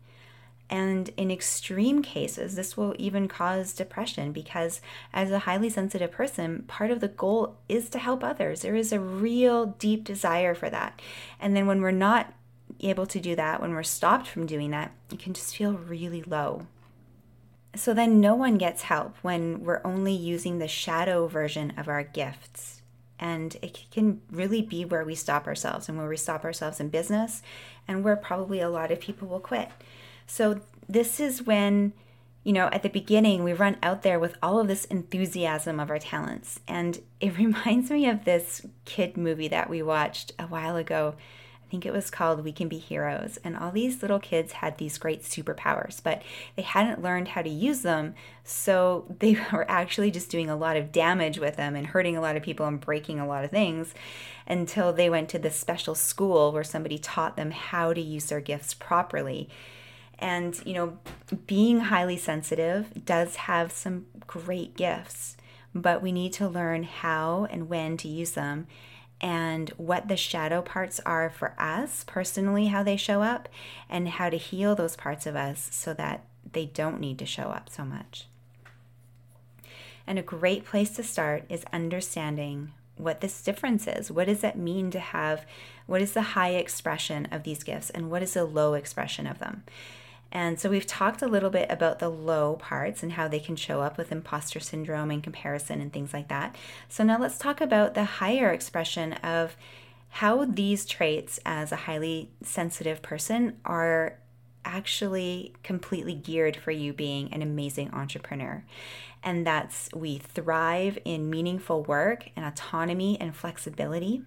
And 0.69 1.11
in 1.17 1.31
extreme 1.31 2.03
cases, 2.03 2.57
this 2.57 2.77
will 2.77 2.95
even 2.99 3.29
cause 3.29 3.73
depression 3.73 4.33
because, 4.33 4.81
as 5.13 5.31
a 5.31 5.41
highly 5.41 5.71
sensitive 5.71 6.11
person, 6.11 6.65
part 6.67 6.91
of 6.91 7.01
the 7.01 7.09
goal 7.09 7.57
is 7.69 7.89
to 7.91 8.01
help 8.01 8.25
others. 8.25 8.63
There 8.63 8.75
is 8.75 8.93
a 8.93 8.99
real 8.99 9.67
deep 9.67 10.03
desire 10.03 10.55
for 10.55 10.69
that. 10.71 11.01
And 11.39 11.55
then 11.55 11.67
when 11.67 11.81
we're 11.81 11.93
not 11.93 12.33
able 12.81 13.07
to 13.07 13.21
do 13.21 13.37
that, 13.37 13.61
when 13.61 13.73
we're 13.73 13.85
stopped 13.85 14.27
from 14.27 14.47
doing 14.47 14.73
that, 14.73 14.93
it 15.13 15.21
can 15.21 15.35
just 15.35 15.57
feel 15.57 15.73
really 15.73 16.23
low. 16.23 16.67
So 17.77 17.95
then 17.95 18.21
no 18.21 18.35
one 18.35 18.59
gets 18.59 18.83
help 18.83 19.17
when 19.23 19.63
we're 19.63 19.83
only 19.85 20.15
using 20.15 20.59
the 20.59 20.67
shadow 20.67 21.29
version 21.29 21.75
of 21.77 21.89
our 21.89 22.03
gifts 22.03 22.77
and 23.19 23.57
it 23.63 23.87
can 23.91 24.21
really 24.31 24.63
be 24.63 24.85
where 24.85 25.05
we 25.05 25.15
stop 25.15 25.47
ourselves 25.47 25.89
and 25.89 25.97
where 25.99 26.09
we 26.09 26.17
stop 26.17 26.45
ourselves 26.45 26.81
in 26.81 26.89
business 26.89 27.43
and 27.89 28.05
where 28.05 28.17
probably 28.17 28.61
a 28.61 28.69
lot 28.69 28.91
of 28.91 29.01
people 29.01 29.29
will 29.29 29.41
quit. 29.41 29.71
So, 30.27 30.61
this 30.89 31.19
is 31.19 31.43
when, 31.43 31.93
you 32.45 32.53
know, 32.53 32.69
at 32.73 32.83
the 32.83 32.89
beginning, 32.89 33.43
we 33.43 33.53
run 33.53 33.77
out 33.83 34.03
there 34.03 34.21
with 34.21 34.37
all 34.41 34.61
of 34.61 34.69
this 34.69 34.85
enthusiasm 34.85 35.81
of 35.81 35.91
our 35.91 35.99
talents. 35.99 36.61
And 36.69 37.01
it 37.21 37.37
reminds 37.39 37.91
me 37.91 38.09
of 38.09 38.25
this 38.25 38.65
kid 38.85 39.17
movie 39.17 39.49
that 39.49 39.69
we 39.69 39.83
watched 39.83 40.33
a 40.39 40.47
while 40.47 40.77
ago 40.77 41.15
I 41.67 41.71
think 41.71 41.85
it 41.85 41.93
was 41.93 42.11
called 42.11 42.45
We 42.45 42.53
Can 42.53 42.69
Be 42.69 42.79
Heroes. 42.79 43.41
And 43.43 43.57
all 43.57 43.73
these 43.73 44.01
little 44.01 44.21
kids 44.21 44.53
had 44.53 44.79
these 44.79 44.99
great 44.99 45.25
superpowers, 45.25 46.01
but 46.01 46.23
they 46.55 46.63
hadn't 46.63 47.03
learned 47.03 47.29
how 47.29 47.43
to 47.43 47.49
use 47.49 47.83
them. 47.83 48.15
So 48.45 49.07
they 49.19 49.37
were 49.53 49.69
actually 49.69 50.13
just 50.13 50.31
doing 50.31 50.49
a 50.49 50.57
lot 50.57 50.77
of 50.77 50.93
damage 50.93 51.39
with 51.39 51.57
them 51.57 51.75
and 51.75 51.89
hurting 51.89 52.17
a 52.17 52.21
lot 52.21 52.37
of 52.37 52.45
people 52.45 52.67
and 52.67 52.81
breaking 52.81 53.19
a 53.19 53.27
lot 53.27 53.45
of 53.45 53.51
things 53.51 53.95
until 54.47 54.93
they 54.93 55.11
went 55.11 55.29
to 55.31 55.41
this 55.41 55.57
special 55.57 55.97
school 55.97 56.53
where 56.53 56.63
somebody 56.63 56.99
taught 56.99 57.37
them 57.37 57.51
how 57.51 57.93
to 57.93 58.01
use 58.01 58.27
their 58.27 58.41
gifts 58.41 58.73
properly. 58.73 59.49
And, 60.21 60.59
you 60.65 60.73
know, 60.73 60.99
being 61.49 61.81
highly 61.81 62.17
sensitive 62.17 63.05
does 63.05 63.37
have 63.37 63.73
some 63.73 64.07
great 64.29 64.77
gifts, 64.77 65.37
but 65.75 66.01
we 66.01 66.13
need 66.13 66.33
to 66.35 66.49
learn 66.49 66.85
how 66.85 67.49
and 67.51 67.69
when 67.69 67.97
to 67.99 68.09
use 68.09 68.31
them 68.31 68.69
and 69.21 69.71
what 69.71 70.09
the 70.09 70.17
shadow 70.17 70.63
parts 70.63 71.01
are 71.07 71.31
for 71.31 71.55
us 71.59 72.05
personally, 72.07 72.67
how 72.67 72.83
they 72.83 72.97
show 72.97 73.23
up, 73.23 73.49
and 73.89 74.09
how 74.09 74.29
to 74.29 74.37
heal 74.37 74.75
those 74.75 74.97
parts 74.97 75.27
of 75.27 75.37
us 75.37 75.69
so 75.73 75.95
that 75.95 76.25
they 76.53 76.67
don't 76.67 77.01
need 77.01 77.19
to 77.19 77.27
show 77.27 77.45
up 77.45 77.69
so 77.71 77.85
much. 77.85 78.27
And 80.07 80.19
a 80.19 80.23
great 80.23 80.65
place 80.65 80.91
to 80.93 81.03
start 81.03 81.45
is 81.49 81.65
understanding 81.73 82.73
what 82.97 83.21
this 83.21 83.43
difference 83.43 83.87
is. 83.87 84.11
What 84.11 84.27
does 84.27 84.45
it 84.45 84.57
mean 84.57 84.91
to 84.93 85.01
have, 85.01 85.45
what 85.87 86.01
is 86.01 86.13
the 86.13 86.23
high 86.23 86.51
expression 86.51 87.27
of 87.31 87.43
these 87.43 87.63
gifts, 87.63 87.91
and 87.91 88.11
what 88.11 88.23
is 88.23 88.35
the 88.35 88.45
low 88.45 88.75
expression 88.75 89.27
of 89.27 89.39
them? 89.39 89.65
And 90.33 90.61
so 90.61 90.69
we've 90.69 90.87
talked 90.87 91.23
a 91.23 91.29
little 91.29 91.51
bit 91.51 91.71
about 91.71 91.99
the 91.99 92.09
low 92.09 92.57
parts 92.57 93.03
and 93.03 93.13
how 93.13 93.29
they 93.29 93.41
can 93.41 93.57
show 93.57 93.81
up 93.81 93.97
with 93.97 94.13
imposter 94.13 94.61
syndrome 94.61 95.11
and 95.11 95.23
comparison 95.23 95.81
and 95.81 95.93
things 95.93 96.13
like 96.13 96.29
that. 96.29 96.57
So 96.89 97.05
now 97.05 97.19
let's 97.19 97.39
talk 97.39 97.61
about 97.61 97.95
the 97.95 98.05
higher 98.05 98.53
expression 98.53 99.15
of 99.15 99.57
how 100.09 100.45
these 100.45 100.87
traits 100.87 101.39
as 101.45 101.73
a 101.73 101.77
highly 101.77 102.31
sensitive 102.43 103.03
person 103.03 103.59
are 103.65 104.19
actually 104.65 105.55
completely 105.63 106.15
geared 106.15 106.57
for 106.57 106.73
you 106.73 106.93
being 106.93 107.33
an 107.33 107.41
amazing 107.41 107.91
entrepreneur. 107.93 108.65
And 109.23 109.47
that's 109.47 109.89
we 109.95 110.19
thrive 110.19 110.99
in 111.05 111.31
meaningful 111.31 111.83
work 111.85 112.31
and 112.37 112.45
autonomy 112.45 113.19
and 113.21 113.35
flexibility. 113.35 114.23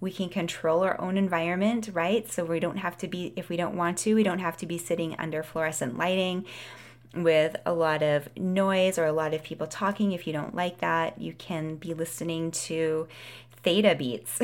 We 0.00 0.12
can 0.12 0.28
control 0.28 0.82
our 0.82 1.00
own 1.00 1.16
environment, 1.16 1.90
right? 1.92 2.30
So 2.30 2.44
we 2.44 2.60
don't 2.60 2.78
have 2.78 2.96
to 2.98 3.08
be, 3.08 3.32
if 3.36 3.48
we 3.48 3.56
don't 3.56 3.76
want 3.76 3.98
to, 3.98 4.14
we 4.14 4.22
don't 4.22 4.38
have 4.38 4.56
to 4.58 4.66
be 4.66 4.78
sitting 4.78 5.16
under 5.18 5.42
fluorescent 5.42 5.96
lighting 5.96 6.44
with 7.14 7.56
a 7.64 7.72
lot 7.72 8.02
of 8.02 8.28
noise 8.36 8.98
or 8.98 9.04
a 9.04 9.12
lot 9.12 9.34
of 9.34 9.42
people 9.42 9.66
talking. 9.66 10.12
If 10.12 10.26
you 10.26 10.32
don't 10.32 10.54
like 10.54 10.78
that, 10.78 11.20
you 11.20 11.32
can 11.32 11.76
be 11.76 11.94
listening 11.94 12.50
to 12.52 13.08
theta 13.62 13.94
beats 13.94 14.40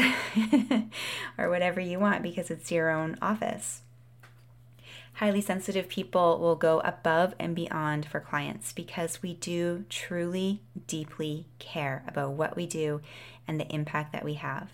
or 1.38 1.50
whatever 1.50 1.80
you 1.80 1.98
want 1.98 2.22
because 2.22 2.50
it's 2.50 2.72
your 2.72 2.90
own 2.90 3.18
office. 3.20 3.82
Highly 5.14 5.42
sensitive 5.42 5.88
people 5.88 6.38
will 6.38 6.56
go 6.56 6.80
above 6.80 7.34
and 7.38 7.54
beyond 7.54 8.06
for 8.06 8.20
clients 8.20 8.72
because 8.72 9.22
we 9.22 9.34
do 9.34 9.84
truly, 9.90 10.62
deeply 10.86 11.44
care 11.58 12.02
about 12.08 12.32
what 12.32 12.56
we 12.56 12.66
do 12.66 13.02
and 13.46 13.60
the 13.60 13.68
impact 13.68 14.12
that 14.12 14.24
we 14.24 14.34
have. 14.34 14.70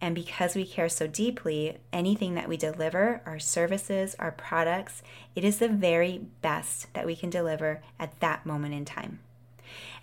And 0.00 0.14
because 0.14 0.54
we 0.54 0.64
care 0.64 0.88
so 0.88 1.06
deeply, 1.06 1.78
anything 1.92 2.34
that 2.34 2.48
we 2.48 2.56
deliver, 2.56 3.20
our 3.26 3.38
services, 3.38 4.14
our 4.18 4.30
products, 4.30 5.02
it 5.34 5.44
is 5.44 5.58
the 5.58 5.68
very 5.68 6.20
best 6.40 6.92
that 6.94 7.06
we 7.06 7.16
can 7.16 7.30
deliver 7.30 7.80
at 7.98 8.18
that 8.20 8.46
moment 8.46 8.74
in 8.74 8.84
time. 8.84 9.18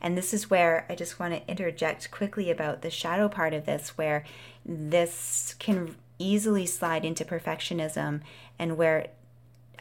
And 0.02 0.18
this 0.18 0.34
is 0.34 0.50
where 0.50 0.86
I 0.90 0.96
just 0.96 1.20
want 1.20 1.34
to 1.34 1.50
interject 1.50 2.12
quickly 2.12 2.52
about 2.52 2.82
the 2.82 2.90
shadow 2.90 3.30
part 3.30 3.54
of 3.54 3.66
this, 3.66 3.98
where 3.98 4.25
this 4.66 5.56
can 5.60 5.96
easily 6.20 6.66
slide 6.66 7.06
into 7.06 7.25
perfectionism 7.25 8.22
and 8.60 8.78
where 8.78 9.08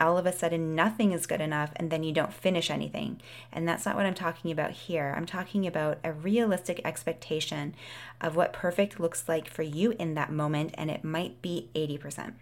all 0.01 0.19
of 0.19 0.27
a 0.27 0.33
sudden 0.33 0.75
nothing 0.75 1.13
is 1.13 1.27
good 1.27 1.41
enough 1.41 1.73
and 1.77 1.91
then 1.91 2.03
you 2.03 2.13
don't 2.13 2.33
finish 2.33 2.71
anything. 2.71 3.21
And 3.53 3.69
that's 3.69 3.87
not 3.87 3.97
what 3.97 4.07
I'm 4.07 4.15
talking 4.15 4.51
about 4.51 4.73
here. 4.73 5.15
I'm 5.17 5.27
talking 5.27 5.67
about 5.67 5.99
a 6.05 6.13
realistic 6.13 6.81
expectation 6.85 7.75
of 8.21 8.37
what 8.37 8.53
perfect 8.53 9.01
looks 9.01 9.29
like 9.29 9.49
for 9.49 9.63
you 9.63 9.93
in 9.99 10.15
that 10.15 10.33
moment, 10.33 10.75
and 10.75 10.91
it 10.91 11.05
might 11.05 11.43
be 11.43 11.69
80%. 11.75 12.35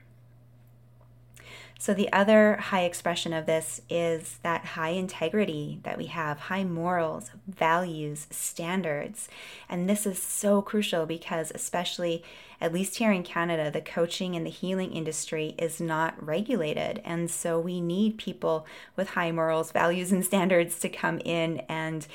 So, 1.83 1.95
the 1.95 2.13
other 2.13 2.59
high 2.59 2.83
expression 2.83 3.33
of 3.33 3.47
this 3.47 3.81
is 3.91 4.39
that 4.45 4.65
high 4.65 4.91
integrity 4.91 5.81
that 5.83 5.99
we 5.99 6.07
have, 6.07 6.39
high 6.39 6.63
morals, 6.63 7.33
values, 7.49 8.29
standards. 8.31 9.29
And 9.69 9.91
this 9.91 10.07
is 10.07 10.23
so 10.23 10.63
crucial 10.63 11.07
because, 11.07 11.51
especially 11.53 12.23
at 12.61 12.73
least 12.73 12.99
here 12.99 13.11
in 13.11 13.25
Canada, 13.25 13.69
the 13.69 13.81
coaching 13.81 14.37
and 14.37 14.47
the 14.47 14.51
healing 14.51 14.93
industry 14.93 15.57
is 15.59 15.81
not 15.81 16.25
regulated. 16.25 17.03
And 17.05 17.29
so, 17.29 17.59
we 17.59 17.81
need 17.81 18.17
people 18.17 18.65
with 18.95 19.09
high 19.09 19.33
morals, 19.33 19.73
values, 19.73 20.13
and 20.13 20.25
standards 20.25 20.79
to 20.79 20.89
come 20.89 21.19
in 21.25 21.63
and 21.69 22.07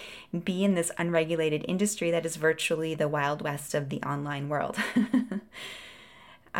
be 0.46 0.64
in 0.64 0.76
this 0.76 0.92
unregulated 0.98 1.66
industry 1.68 2.10
that 2.10 2.26
is 2.26 2.38
virtually 2.38 2.96
the 2.96 3.10
wild 3.10 3.42
west 3.42 3.76
of 3.76 3.90
the 3.90 4.02
online 4.04 4.48
world. 4.48 4.78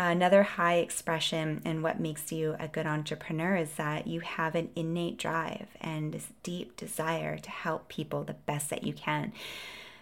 Another 0.00 0.44
high 0.44 0.76
expression 0.76 1.60
in 1.64 1.82
what 1.82 1.98
makes 1.98 2.30
you 2.30 2.54
a 2.60 2.68
good 2.68 2.86
entrepreneur 2.86 3.56
is 3.56 3.72
that 3.72 4.06
you 4.06 4.20
have 4.20 4.54
an 4.54 4.70
innate 4.76 5.18
drive 5.18 5.66
and 5.80 6.12
this 6.12 6.28
deep 6.44 6.76
desire 6.76 7.36
to 7.36 7.50
help 7.50 7.88
people 7.88 8.22
the 8.22 8.34
best 8.34 8.70
that 8.70 8.84
you 8.84 8.92
can. 8.92 9.32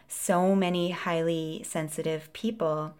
So 0.07 0.55
many 0.55 0.91
highly 0.91 1.63
sensitive 1.65 2.31
people 2.35 2.93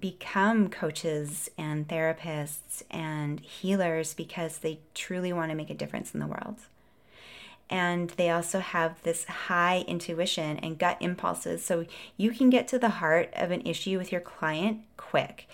become 0.00 0.70
coaches 0.70 1.50
and 1.58 1.86
therapists 1.86 2.82
and 2.90 3.40
healers 3.40 4.14
because 4.14 4.56
they 4.58 4.80
truly 4.94 5.34
want 5.34 5.50
to 5.50 5.54
make 5.54 5.68
a 5.68 5.74
difference 5.74 6.14
in 6.14 6.20
the 6.20 6.26
world. 6.26 6.56
And 7.68 8.08
they 8.10 8.30
also 8.30 8.60
have 8.60 9.02
this 9.02 9.26
high 9.26 9.84
intuition 9.86 10.56
and 10.60 10.78
gut 10.78 10.96
impulses. 11.00 11.62
So 11.62 11.84
you 12.16 12.30
can 12.30 12.48
get 12.48 12.66
to 12.68 12.78
the 12.78 12.88
heart 12.88 13.28
of 13.36 13.50
an 13.50 13.66
issue 13.66 13.98
with 13.98 14.10
your 14.10 14.22
client 14.22 14.80
quick 14.96 15.46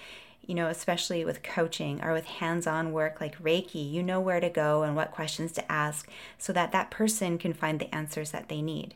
you 0.47 0.55
know, 0.55 0.69
especially 0.69 1.25
with 1.25 1.43
coaching 1.43 2.03
or 2.03 2.13
with 2.13 2.27
hands 2.27 2.67
on 2.67 2.93
work 2.93 3.21
like 3.21 3.43
Reiki, 3.43 3.91
you 3.91 4.03
know 4.03 4.21
where 4.21 4.41
to 4.41 4.49
go 4.49 4.83
and 4.83 4.95
what 4.95 5.11
questions 5.11 5.53
to 5.53 5.73
ask 5.73 6.09
so 6.39 6.53
that 6.53 6.73
that 6.73 6.91
person 6.91 7.39
can 7.39 7.53
find 7.53 7.81
the 7.81 7.95
answers 7.95 8.31
that 8.31 8.49
they 8.49 8.63
need. 8.63 8.95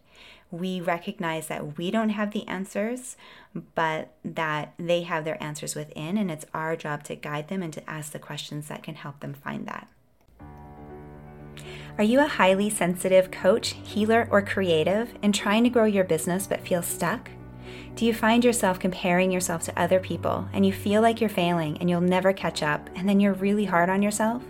We 0.51 0.81
recognize 0.81 1.49
that 1.49 1.77
we 1.77 1.91
don't 1.91 2.09
have 2.11 2.31
the 2.31 2.47
answers, 2.49 3.17
but 3.75 4.15
that 4.25 4.75
they 4.79 5.03
have 5.03 5.25
their 5.25 5.43
answers 5.43 5.75
within, 5.75 6.17
and 6.17 6.31
it's 6.31 6.47
our 6.55 6.75
job 6.75 7.05
to 7.05 7.15
guide 7.15 7.49
them 7.49 7.63
and 7.63 7.73
to 7.75 7.91
ask 7.91 8.13
the 8.13 8.19
questions 8.19 8.69
that 8.69 8.83
can 8.83 8.95
help 8.95 9.21
them 9.21 9.35
find 9.35 9.67
that. 9.67 9.89
Are 11.99 12.05
you 12.05 12.21
a 12.21 12.29
highly 12.29 12.71
sensitive 12.71 13.31
coach, 13.31 13.75
healer, 13.83 14.29
or 14.31 14.41
creative 14.41 15.13
and 15.23 15.35
trying 15.35 15.65
to 15.65 15.71
grow 15.71 15.85
your 15.85 16.05
business 16.05 16.47
but 16.47 16.67
feel 16.67 16.83
stuck? 16.83 17.31
Do 17.95 18.07
you 18.07 18.15
find 18.15 18.45
yourself 18.45 18.79
comparing 18.79 19.31
yourself 19.31 19.63
to 19.65 19.81
other 19.81 20.01
people 20.01 20.49
and 20.53 20.65
you 20.65 20.73
feel 20.73 21.03
like 21.03 21.21
you're 21.21 21.31
failing 21.31 21.79
and 21.79 21.91
you'll 21.91 22.01
never 22.01 22.33
catch 22.33 22.63
up 22.63 22.89
and 22.95 23.09
then 23.09 23.21
you're 23.21 23.35
really 23.35 23.65
hard 23.65 23.91
on 23.91 24.03
yourself? 24.03 24.43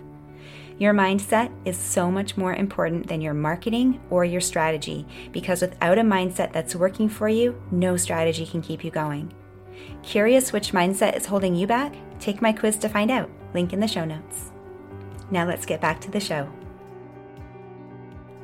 Your 0.77 0.93
mindset 0.93 1.51
is 1.65 1.77
so 1.77 2.09
much 2.09 2.37
more 2.37 2.53
important 2.53 3.07
than 3.07 3.19
your 3.19 3.33
marketing 3.33 3.99
or 4.09 4.23
your 4.23 4.39
strategy 4.39 5.05
because 5.31 5.61
without 5.61 5.97
a 5.97 6.03
mindset 6.03 6.53
that's 6.53 6.75
working 6.75 7.09
for 7.09 7.27
you, 7.27 7.61
no 7.69 7.97
strategy 7.97 8.45
can 8.45 8.61
keep 8.61 8.83
you 8.83 8.91
going. 8.91 9.33
Curious 10.03 10.53
which 10.53 10.71
mindset 10.71 11.17
is 11.17 11.25
holding 11.25 11.55
you 11.55 11.67
back? 11.67 11.95
Take 12.19 12.41
my 12.41 12.53
quiz 12.53 12.77
to 12.77 12.89
find 12.89 13.11
out. 13.11 13.29
Link 13.53 13.73
in 13.73 13.79
the 13.79 13.87
show 13.87 14.05
notes. 14.05 14.51
Now 15.31 15.45
let's 15.45 15.65
get 15.65 15.81
back 15.81 15.99
to 16.01 16.11
the 16.11 16.19
show. 16.19 16.49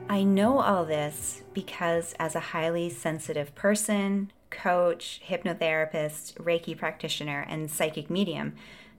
I 0.10 0.24
know 0.24 0.60
all 0.60 0.86
this 0.86 1.44
because, 1.54 2.14
as 2.20 2.36
a 2.36 2.40
highly 2.40 2.90
sensitive 2.90 3.56
person, 3.56 4.32
coach, 4.56 5.22
hypnotherapist, 5.28 6.34
Reiki 6.36 6.78
practitioner, 6.78 7.46
and 7.48 7.70
psychic 7.70 8.10
medium, 8.10 8.56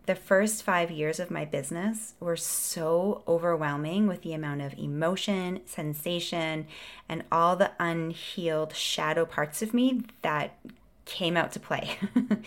the 0.06 0.14
first 0.14 0.62
five 0.62 0.90
years 0.90 1.18
of 1.18 1.32
my 1.32 1.44
business 1.44 2.14
were 2.20 2.36
so 2.36 3.22
overwhelming 3.26 4.06
with 4.06 4.22
the 4.22 4.34
amount 4.34 4.62
of 4.62 4.78
emotion, 4.78 5.60
sensation, 5.66 6.66
and 7.08 7.24
all 7.32 7.56
the 7.56 7.72
unhealed 7.80 8.74
shadow 8.74 9.24
parts 9.24 9.62
of 9.62 9.74
me 9.74 10.02
that 10.22 10.56
came 11.06 11.36
out 11.36 11.50
to 11.52 11.60
play. 11.60 11.98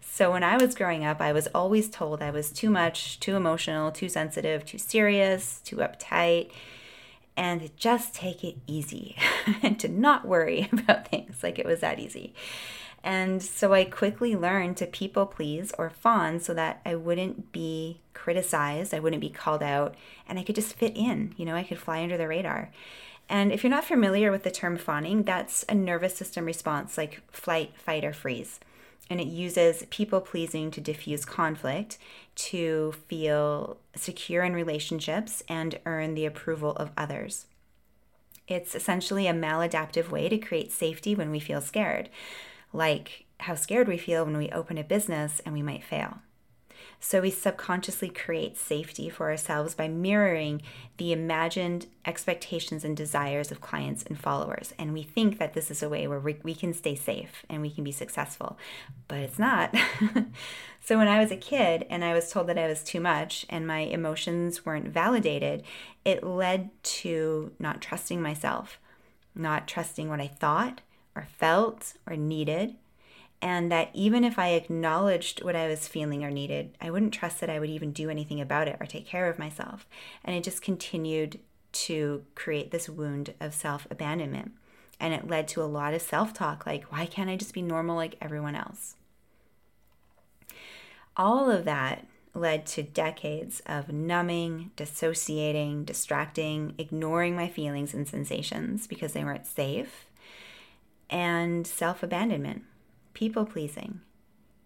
so 0.00 0.30
when 0.30 0.44
I 0.44 0.56
was 0.56 0.76
growing 0.76 1.04
up, 1.04 1.20
I 1.20 1.32
was 1.32 1.48
always 1.48 1.90
told 1.90 2.22
I 2.22 2.30
was 2.30 2.52
too 2.52 2.70
much, 2.70 3.18
too 3.18 3.34
emotional, 3.34 3.90
too 3.90 4.08
sensitive, 4.08 4.64
too 4.64 4.78
serious, 4.78 5.60
too 5.64 5.76
uptight 5.76 6.50
and 7.38 7.70
just 7.76 8.14
take 8.14 8.42
it 8.42 8.56
easy 8.66 9.16
and 9.62 9.78
to 9.78 9.88
not 9.88 10.26
worry 10.26 10.68
about 10.72 11.08
things 11.08 11.42
like 11.42 11.58
it 11.58 11.64
was 11.64 11.80
that 11.80 12.00
easy. 12.00 12.34
And 13.04 13.40
so 13.40 13.72
I 13.72 13.84
quickly 13.84 14.34
learned 14.34 14.76
to 14.78 14.86
people 14.86 15.24
please 15.24 15.72
or 15.78 15.88
fawn 15.88 16.40
so 16.40 16.52
that 16.54 16.82
I 16.84 16.96
wouldn't 16.96 17.52
be 17.52 18.00
criticized, 18.12 18.92
I 18.92 18.98
wouldn't 18.98 19.20
be 19.20 19.30
called 19.30 19.62
out, 19.62 19.94
and 20.28 20.36
I 20.36 20.42
could 20.42 20.56
just 20.56 20.74
fit 20.74 20.96
in. 20.96 21.32
You 21.36 21.46
know, 21.46 21.54
I 21.54 21.62
could 21.62 21.78
fly 21.78 22.02
under 22.02 22.18
the 22.18 22.26
radar. 22.26 22.70
And 23.28 23.52
if 23.52 23.62
you're 23.62 23.70
not 23.70 23.84
familiar 23.84 24.32
with 24.32 24.42
the 24.42 24.50
term 24.50 24.76
fawning, 24.76 25.22
that's 25.22 25.64
a 25.68 25.74
nervous 25.74 26.16
system 26.16 26.44
response 26.44 26.98
like 26.98 27.22
flight, 27.30 27.72
fight, 27.76 28.04
or 28.04 28.12
freeze 28.12 28.58
and 29.10 29.20
it 29.20 29.26
uses 29.26 29.84
people 29.90 30.20
pleasing 30.20 30.70
to 30.70 30.80
diffuse 30.80 31.24
conflict 31.24 31.98
to 32.34 32.92
feel 33.08 33.78
secure 33.96 34.44
in 34.44 34.52
relationships 34.52 35.42
and 35.48 35.78
earn 35.86 36.14
the 36.14 36.26
approval 36.26 36.72
of 36.72 36.90
others. 36.96 37.46
It's 38.46 38.74
essentially 38.74 39.26
a 39.26 39.34
maladaptive 39.34 40.10
way 40.10 40.28
to 40.28 40.38
create 40.38 40.72
safety 40.72 41.14
when 41.14 41.30
we 41.30 41.40
feel 41.40 41.60
scared, 41.60 42.08
like 42.72 43.26
how 43.40 43.54
scared 43.54 43.88
we 43.88 43.98
feel 43.98 44.24
when 44.24 44.36
we 44.36 44.50
open 44.50 44.78
a 44.78 44.84
business 44.84 45.40
and 45.44 45.54
we 45.54 45.62
might 45.62 45.84
fail. 45.84 46.18
So 47.00 47.20
we 47.20 47.30
subconsciously 47.30 48.08
create 48.08 48.56
safety 48.56 49.08
for 49.08 49.30
ourselves 49.30 49.74
by 49.74 49.88
mirroring 49.88 50.62
the 50.96 51.12
imagined 51.12 51.86
expectations 52.04 52.84
and 52.84 52.96
desires 52.96 53.52
of 53.52 53.60
clients 53.60 54.02
and 54.02 54.18
followers. 54.18 54.74
And 54.78 54.92
we 54.92 55.02
think 55.02 55.38
that 55.38 55.54
this 55.54 55.70
is 55.70 55.82
a 55.82 55.88
way 55.88 56.06
where 56.08 56.18
we, 56.18 56.38
we 56.42 56.54
can 56.54 56.74
stay 56.74 56.94
safe 56.94 57.44
and 57.48 57.62
we 57.62 57.70
can 57.70 57.84
be 57.84 57.92
successful, 57.92 58.58
but 59.06 59.18
it's 59.18 59.38
not. 59.38 59.74
so 60.80 60.98
when 60.98 61.08
I 61.08 61.20
was 61.20 61.30
a 61.30 61.36
kid 61.36 61.86
and 61.88 62.04
I 62.04 62.14
was 62.14 62.30
told 62.30 62.48
that 62.48 62.58
I 62.58 62.66
was 62.66 62.82
too 62.82 63.00
much 63.00 63.46
and 63.48 63.66
my 63.66 63.80
emotions 63.80 64.66
weren't 64.66 64.88
validated, 64.88 65.62
it 66.04 66.24
led 66.24 66.70
to 66.82 67.52
not 67.58 67.80
trusting 67.80 68.20
myself, 68.20 68.80
not 69.34 69.68
trusting 69.68 70.08
what 70.08 70.20
I 70.20 70.28
thought 70.28 70.80
or 71.14 71.26
felt 71.38 71.94
or 72.06 72.16
needed 72.16 72.74
and 73.40 73.70
that 73.70 73.90
even 73.94 74.24
if 74.24 74.38
I 74.38 74.48
acknowledged 74.50 75.44
what 75.44 75.54
I 75.54 75.68
was 75.68 75.86
feeling 75.86 76.24
or 76.24 76.30
needed, 76.30 76.76
I 76.80 76.90
wouldn't 76.90 77.14
trust 77.14 77.40
that 77.40 77.50
I 77.50 77.58
would 77.58 77.70
even 77.70 77.92
do 77.92 78.10
anything 78.10 78.40
about 78.40 78.66
it 78.66 78.76
or 78.80 78.86
take 78.86 79.06
care 79.06 79.28
of 79.28 79.38
myself. 79.38 79.86
And 80.24 80.34
it 80.34 80.42
just 80.42 80.60
continued 80.60 81.38
to 81.70 82.24
create 82.34 82.70
this 82.70 82.88
wound 82.88 83.34
of 83.40 83.54
self 83.54 83.86
abandonment. 83.90 84.52
And 84.98 85.14
it 85.14 85.28
led 85.28 85.46
to 85.48 85.62
a 85.62 85.64
lot 85.64 85.94
of 85.94 86.02
self 86.02 86.32
talk 86.32 86.66
like, 86.66 86.90
why 86.90 87.06
can't 87.06 87.30
I 87.30 87.36
just 87.36 87.54
be 87.54 87.62
normal 87.62 87.94
like 87.94 88.16
everyone 88.20 88.56
else? 88.56 88.96
All 91.16 91.48
of 91.50 91.64
that 91.64 92.06
led 92.34 92.66
to 92.66 92.82
decades 92.82 93.60
of 93.66 93.92
numbing, 93.92 94.72
dissociating, 94.74 95.84
distracting, 95.84 96.74
ignoring 96.78 97.36
my 97.36 97.48
feelings 97.48 97.94
and 97.94 98.06
sensations 98.06 98.86
because 98.86 99.12
they 99.12 99.24
weren't 99.24 99.46
safe, 99.46 100.06
and 101.08 101.66
self 101.68 102.02
abandonment 102.02 102.64
people 103.18 103.44
pleasing, 103.44 104.00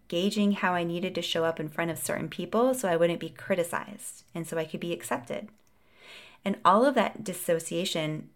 gauging 0.09 0.53
how 0.53 0.75
I 0.75 0.85
needed 0.85 1.15
to 1.15 1.23
show 1.23 1.43
up 1.43 1.59
in 1.59 1.71
front 1.71 1.91
of 1.91 1.97
certain 1.97 2.29
people 2.29 2.75
so 2.75 2.87
I 2.87 2.97
wouldn't 2.97 3.19
be 3.19 3.31
criticized 3.31 4.25
and 4.35 4.47
so 4.47 4.59
I 4.59 4.67
could 4.67 4.79
be 4.79 4.93
accepted. 4.93 5.49
And 6.45 6.59
all 6.63 6.85
of 6.85 6.95
that 6.95 7.25
dissociation, 7.25 8.29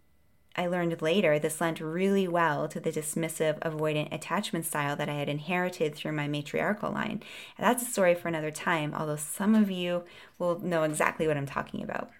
I 0.56 0.68
learned 0.68 1.02
later, 1.02 1.38
this 1.38 1.60
lent 1.60 1.80
really 1.80 2.26
well 2.26 2.66
to 2.66 2.80
the 2.80 2.90
dismissive, 2.90 3.58
avoidant 3.58 4.10
attachment 4.10 4.64
style 4.64 4.96
that 4.96 5.10
I 5.10 5.16
had 5.16 5.28
inherited 5.28 5.94
through 5.94 6.12
my 6.12 6.28
matriarchal 6.28 6.92
line. 6.92 7.22
And 7.58 7.66
that's 7.66 7.82
a 7.82 7.90
story 7.92 8.14
for 8.14 8.28
another 8.28 8.50
time, 8.50 8.94
although 8.94 9.16
some 9.16 9.54
of 9.54 9.70
you 9.70 10.04
will 10.38 10.60
know 10.60 10.84
exactly 10.84 11.26
what 11.26 11.36
I'm 11.36 11.44
talking 11.44 11.82
about. 11.82 12.10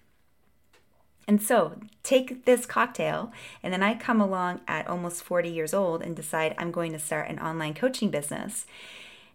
And 1.29 1.43
so 1.43 1.75
take 2.03 2.45
this 2.45 2.67
cocktail, 2.67 3.33
and 3.63 3.73
then 3.73 3.83
I 3.83 3.95
come 3.95 4.21
along 4.21 4.61
at 4.69 4.87
almost 4.87 5.25
40 5.25 5.49
years 5.49 5.75
old 5.75 6.03
and 6.03 6.15
decide 6.15 6.55
I'm 6.57 6.71
going 6.71 6.93
to 6.93 6.99
start 6.99 7.29
an 7.29 7.41
online 7.41 7.75
coaching 7.75 8.11
business. 8.11 8.65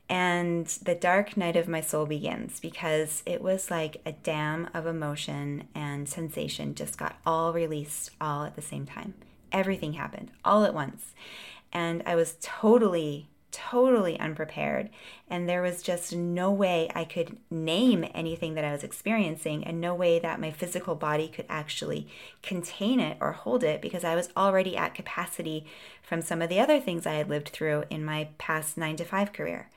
And 0.08 0.68
the 0.68 0.96
dark 0.96 1.38
night 1.38 1.56
of 1.56 1.68
my 1.68 1.80
soul 1.82 2.06
begins 2.06 2.60
because 2.60 3.24
it 3.26 3.42
was 3.42 3.72
like 3.72 4.02
a 4.06 4.12
dam 4.12 4.70
of 4.74 4.86
emotion 4.86 5.68
and 5.74 6.08
sensation 6.08 6.76
just 6.76 6.98
got 6.98 7.18
all 7.26 7.54
released 7.54 8.12
all 8.20 8.44
at 8.44 8.56
the 8.56 8.62
same 8.62 8.86
time. 8.86 9.14
Everything 9.52 9.94
happened 9.94 10.32
all 10.44 10.66
at 10.66 10.74
once. 10.74 11.14
And 11.74 12.04
I 12.06 12.16
was 12.16 12.36
totally 12.42 13.30
totally 13.52 14.20
unprepared. 14.20 14.90
And 15.30 15.48
there 15.48 15.62
was 15.62 15.82
just 15.82 16.16
no 16.16 16.52
way 16.52 16.90
I 16.96 17.04
could 17.04 17.38
name 17.50 18.06
anything 18.14 18.54
that 18.56 18.66
I 18.66 18.72
was 18.72 18.84
experiencing, 18.84 19.64
and 19.64 19.80
no 19.80 19.94
way 19.94 20.20
that 20.20 20.40
my 20.40 20.52
physical 20.52 20.96
body 20.96 21.28
could 21.28 21.46
actually 21.50 22.08
contain 22.42 23.00
it 23.00 23.18
or 23.20 23.32
hold 23.32 23.64
it 23.64 23.82
because 23.82 24.04
I 24.04 24.16
was 24.16 24.30
already 24.36 24.76
at 24.76 24.96
capacity 24.96 25.66
from 26.02 26.22
some 26.22 26.42
of 26.42 26.50
the 26.50 26.60
other 26.60 26.80
things 26.80 27.06
I 27.06 27.14
had 27.14 27.30
lived 27.30 27.50
through 27.50 27.86
in 27.90 28.04
my 28.04 28.30
past 28.38 28.78
nine 28.78 28.96
to 28.98 29.06
five 29.06 29.34
career. 29.34 29.70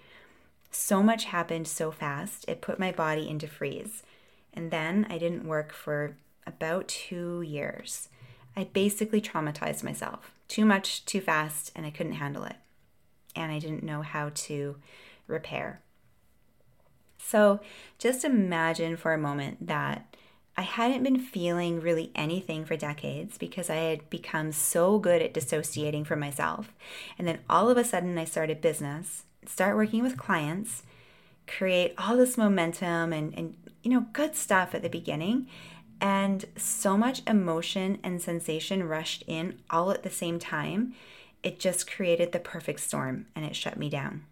So 0.70 1.02
much 1.02 1.26
happened 1.26 1.68
so 1.68 1.90
fast, 1.90 2.44
it 2.48 2.60
put 2.60 2.80
my 2.80 2.90
body 2.90 3.28
into 3.28 3.46
freeze. 3.46 4.02
And 4.52 4.70
then 4.70 5.06
I 5.08 5.18
didn't 5.18 5.46
work 5.46 5.72
for 5.72 6.16
about 6.46 6.88
two 6.88 7.42
years. 7.42 8.08
I 8.56 8.64
basically 8.64 9.20
traumatized 9.20 9.82
myself 9.82 10.32
too 10.46 10.64
much, 10.64 11.04
too 11.04 11.20
fast, 11.20 11.72
and 11.74 11.86
I 11.86 11.90
couldn't 11.90 12.12
handle 12.14 12.44
it 12.44 12.56
and 13.34 13.52
I 13.52 13.58
didn't 13.58 13.82
know 13.82 14.02
how 14.02 14.30
to 14.34 14.76
repair. 15.26 15.80
So 17.18 17.60
just 17.98 18.24
imagine 18.24 18.96
for 18.96 19.12
a 19.12 19.18
moment 19.18 19.66
that 19.66 20.14
I 20.56 20.62
hadn't 20.62 21.02
been 21.02 21.18
feeling 21.18 21.80
really 21.80 22.12
anything 22.14 22.64
for 22.64 22.76
decades 22.76 23.38
because 23.38 23.68
I 23.68 23.76
had 23.76 24.08
become 24.08 24.52
so 24.52 24.98
good 24.98 25.20
at 25.20 25.34
dissociating 25.34 26.04
from 26.04 26.20
myself. 26.20 26.72
And 27.18 27.26
then 27.26 27.40
all 27.50 27.68
of 27.68 27.76
a 27.76 27.84
sudden, 27.84 28.16
I 28.18 28.24
started 28.24 28.60
business, 28.60 29.24
start 29.46 29.74
working 29.74 30.02
with 30.02 30.16
clients, 30.16 30.84
create 31.48 31.94
all 31.98 32.16
this 32.16 32.38
momentum 32.38 33.12
and, 33.12 33.36
and 33.36 33.56
you 33.82 33.90
know, 33.90 34.06
good 34.12 34.36
stuff 34.36 34.74
at 34.74 34.82
the 34.82 34.88
beginning. 34.88 35.48
And 36.00 36.44
so 36.56 36.96
much 36.96 37.22
emotion 37.26 37.98
and 38.04 38.22
sensation 38.22 38.84
rushed 38.84 39.24
in 39.26 39.58
all 39.70 39.90
at 39.90 40.02
the 40.02 40.10
same 40.10 40.38
time 40.38 40.94
it 41.44 41.60
just 41.60 41.90
created 41.90 42.32
the 42.32 42.40
perfect 42.40 42.80
storm 42.80 43.26
and 43.36 43.44
it 43.44 43.54
shut 43.54 43.76
me 43.76 43.88
down. 43.88 44.24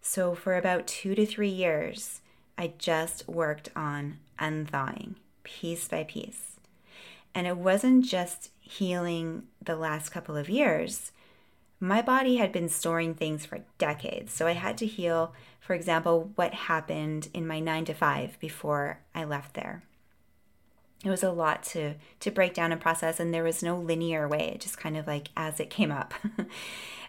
So, 0.00 0.34
for 0.34 0.56
about 0.56 0.86
two 0.86 1.14
to 1.14 1.24
three 1.24 1.48
years, 1.48 2.20
I 2.58 2.74
just 2.78 3.26
worked 3.28 3.70
on 3.74 4.18
unthawing 4.38 5.16
piece 5.42 5.88
by 5.88 6.04
piece. 6.04 6.60
And 7.34 7.46
it 7.46 7.56
wasn't 7.56 8.04
just 8.04 8.50
healing 8.60 9.44
the 9.60 9.76
last 9.76 10.10
couple 10.10 10.36
of 10.36 10.50
years. 10.50 11.12
My 11.80 12.02
body 12.02 12.36
had 12.36 12.52
been 12.52 12.68
storing 12.68 13.14
things 13.14 13.46
for 13.46 13.60
decades. 13.78 14.32
So 14.32 14.46
I 14.46 14.52
had 14.52 14.76
to 14.78 14.86
heal, 14.86 15.32
for 15.60 15.74
example, 15.74 16.30
what 16.34 16.52
happened 16.52 17.28
in 17.32 17.46
my 17.46 17.58
nine 17.58 17.84
to 17.86 17.94
five 17.94 18.38
before 18.38 19.00
I 19.14 19.24
left 19.24 19.54
there 19.54 19.82
it 21.04 21.10
was 21.10 21.22
a 21.22 21.32
lot 21.32 21.62
to 21.64 21.94
to 22.20 22.30
break 22.30 22.54
down 22.54 22.72
and 22.72 22.80
process 22.80 23.18
and 23.18 23.34
there 23.34 23.42
was 23.42 23.62
no 23.62 23.76
linear 23.76 24.28
way. 24.28 24.52
It 24.54 24.60
just 24.60 24.78
kind 24.78 24.96
of 24.96 25.06
like 25.06 25.28
as 25.36 25.60
it 25.60 25.70
came 25.70 25.90
up. 25.90 26.14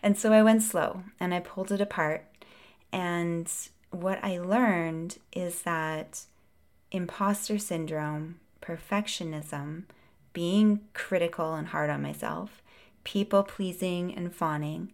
And 0.05 0.17
so 0.17 0.33
i 0.33 0.43
went 0.43 0.61
slow 0.61 1.03
and 1.17 1.33
i 1.33 1.39
pulled 1.39 1.71
it 1.71 1.79
apart. 1.79 2.25
And 2.91 3.49
what 3.89 4.19
i 4.21 4.37
learned 4.37 5.17
is 5.31 5.61
that 5.61 6.25
imposter 6.91 7.57
syndrome 7.57 8.39
perfectionism 8.61 9.83
being 10.33 10.81
critical 10.93 11.53
and 11.53 11.67
hard 11.67 11.89
on 11.89 12.01
myself 12.01 12.61
people 13.03 13.43
pleasing 13.43 14.13
and 14.15 14.33
fawning 14.33 14.91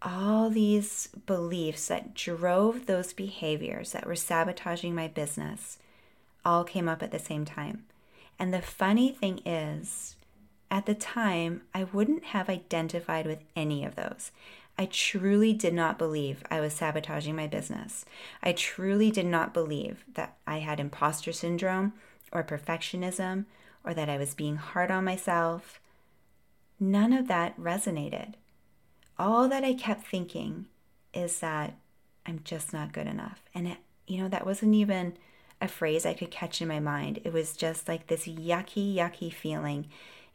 all 0.00 0.48
these 0.48 1.08
beliefs 1.26 1.88
that 1.88 2.14
drove 2.14 2.86
those 2.86 3.12
behaviors 3.12 3.92
that 3.92 4.06
were 4.06 4.14
sabotaging 4.14 4.94
my 4.94 5.08
business 5.08 5.78
all 6.44 6.62
came 6.62 6.88
up 6.88 7.02
at 7.02 7.10
the 7.10 7.18
same 7.18 7.44
time 7.44 7.84
and 8.38 8.54
the 8.54 8.62
funny 8.62 9.10
thing 9.10 9.40
is, 9.44 10.16
at 10.70 10.86
the 10.86 10.94
time, 10.94 11.62
I 11.74 11.84
wouldn't 11.84 12.24
have 12.24 12.48
identified 12.48 13.26
with 13.26 13.40
any 13.56 13.84
of 13.84 13.96
those. 13.96 14.30
I 14.78 14.86
truly 14.86 15.52
did 15.52 15.74
not 15.74 15.98
believe 15.98 16.44
I 16.50 16.60
was 16.60 16.72
sabotaging 16.72 17.34
my 17.34 17.48
business. 17.48 18.04
I 18.42 18.52
truly 18.52 19.10
did 19.10 19.26
not 19.26 19.52
believe 19.52 20.04
that 20.14 20.36
I 20.46 20.58
had 20.58 20.78
imposter 20.78 21.32
syndrome 21.32 21.94
or 22.30 22.44
perfectionism 22.44 23.46
or 23.84 23.92
that 23.94 24.08
I 24.08 24.18
was 24.18 24.34
being 24.34 24.56
hard 24.56 24.90
on 24.90 25.04
myself. 25.04 25.80
None 26.78 27.12
of 27.12 27.26
that 27.26 27.58
resonated. 27.58 28.34
All 29.18 29.48
that 29.48 29.64
I 29.64 29.74
kept 29.74 30.06
thinking 30.06 30.66
is 31.12 31.40
that 31.40 31.74
I'm 32.24 32.40
just 32.44 32.72
not 32.72 32.92
good 32.92 33.08
enough. 33.08 33.42
And 33.52 33.66
it, 33.66 33.78
you 34.06 34.22
know, 34.22 34.28
that 34.28 34.46
wasn't 34.46 34.74
even 34.74 35.16
a 35.60 35.68
phrase 35.68 36.06
I 36.06 36.14
could 36.14 36.30
catch 36.30 36.62
in 36.62 36.68
my 36.68 36.80
mind. 36.80 37.20
It 37.24 37.32
was 37.32 37.56
just 37.56 37.88
like 37.88 38.06
this 38.06 38.26
yucky, 38.26 38.94
yucky 38.94 39.32
feeling 39.32 39.88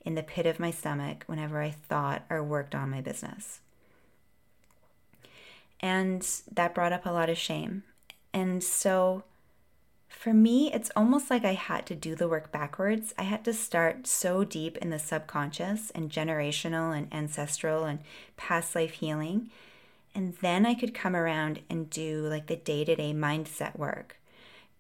in 0.06 0.16
the 0.16 0.24
pit 0.24 0.46
of 0.46 0.60
my 0.60 0.72
stomach 0.72 1.24
whenever 1.28 1.62
I 1.62 1.72
thought 1.72 2.24
or 2.30 2.44
worked 2.44 2.76
on 2.76 2.90
my 2.90 3.02
business. 3.02 3.62
And 5.80 6.26
that 6.52 6.74
brought 6.74 6.94
up 6.94 7.06
a 7.06 7.12
lot 7.12 7.30
of 7.30 7.38
shame. 7.38 7.84
And 8.34 8.64
so 8.64 9.24
for 10.08 10.34
me, 10.34 10.72
it's 10.74 10.92
almost 10.96 11.30
like 11.30 11.44
I 11.44 11.54
had 11.54 11.86
to 11.88 11.96
do 11.96 12.16
the 12.16 12.28
work 12.28 12.52
backwards. 12.52 13.14
I 13.18 13.24
had 13.24 13.44
to 13.46 13.54
start 13.54 14.08
so 14.08 14.44
deep 14.44 14.78
in 14.78 14.90
the 14.90 15.00
subconscious 15.00 15.90
and 15.92 16.10
generational 16.10 16.96
and 16.96 17.14
ancestral 17.14 17.84
and 17.84 18.00
past 18.38 18.76
life 18.76 18.94
healing. 18.94 19.50
And 20.16 20.36
then 20.42 20.66
I 20.66 20.76
could 20.76 20.94
come 20.94 21.16
around 21.16 21.62
and 21.70 21.90
do 21.90 22.28
like 22.28 22.48
the 22.48 22.56
day 22.56 22.86
to 22.86 22.96
day 22.96 23.14
mindset 23.14 23.78
work 23.78 24.18